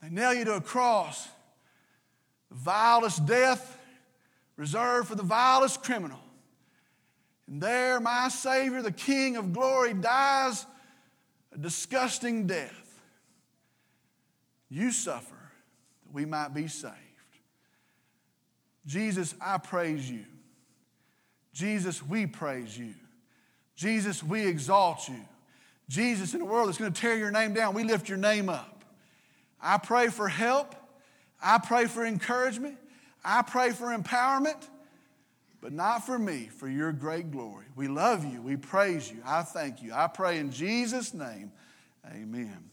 They 0.00 0.08
nail 0.08 0.32
you 0.32 0.44
to 0.46 0.54
a 0.54 0.60
cross. 0.60 1.28
The 2.50 2.56
vilest 2.56 3.26
death 3.26 3.78
reserved 4.56 5.08
for 5.08 5.14
the 5.14 5.22
vilest 5.22 5.82
criminal. 5.82 6.20
And 7.46 7.60
there, 7.60 8.00
my 8.00 8.28
Savior, 8.28 8.82
the 8.82 8.92
King 8.92 9.36
of 9.36 9.52
glory, 9.52 9.94
dies 9.94 10.66
a 11.52 11.58
disgusting 11.58 12.46
death. 12.46 13.00
You 14.70 14.90
suffer 14.90 15.36
that 16.04 16.12
we 16.12 16.24
might 16.24 16.54
be 16.54 16.68
saved. 16.68 16.94
Jesus, 18.86 19.34
I 19.40 19.58
praise 19.58 20.10
you. 20.10 20.24
Jesus, 21.52 22.02
we 22.02 22.26
praise 22.26 22.76
you. 22.76 22.94
Jesus, 23.76 24.22
we 24.22 24.46
exalt 24.46 25.08
you. 25.08 25.20
Jesus, 25.88 26.34
in 26.34 26.40
a 26.40 26.44
world 26.44 26.68
that's 26.68 26.78
going 26.78 26.92
to 26.92 27.00
tear 27.00 27.16
your 27.16 27.30
name 27.30 27.54
down, 27.54 27.74
we 27.74 27.84
lift 27.84 28.08
your 28.08 28.18
name 28.18 28.48
up. 28.48 28.84
I 29.60 29.78
pray 29.78 30.08
for 30.08 30.28
help. 30.28 30.74
I 31.42 31.58
pray 31.58 31.86
for 31.86 32.04
encouragement. 32.04 32.78
I 33.24 33.42
pray 33.42 33.70
for 33.70 33.96
empowerment, 33.96 34.68
but 35.64 35.72
not 35.72 36.04
for 36.04 36.18
me, 36.18 36.50
for 36.58 36.68
your 36.68 36.92
great 36.92 37.30
glory. 37.30 37.64
We 37.74 37.88
love 37.88 38.22
you. 38.30 38.42
We 38.42 38.54
praise 38.54 39.10
you. 39.10 39.22
I 39.24 39.40
thank 39.40 39.82
you. 39.82 39.94
I 39.94 40.08
pray 40.08 40.38
in 40.38 40.52
Jesus' 40.52 41.14
name. 41.14 41.50
Amen. 42.06 42.68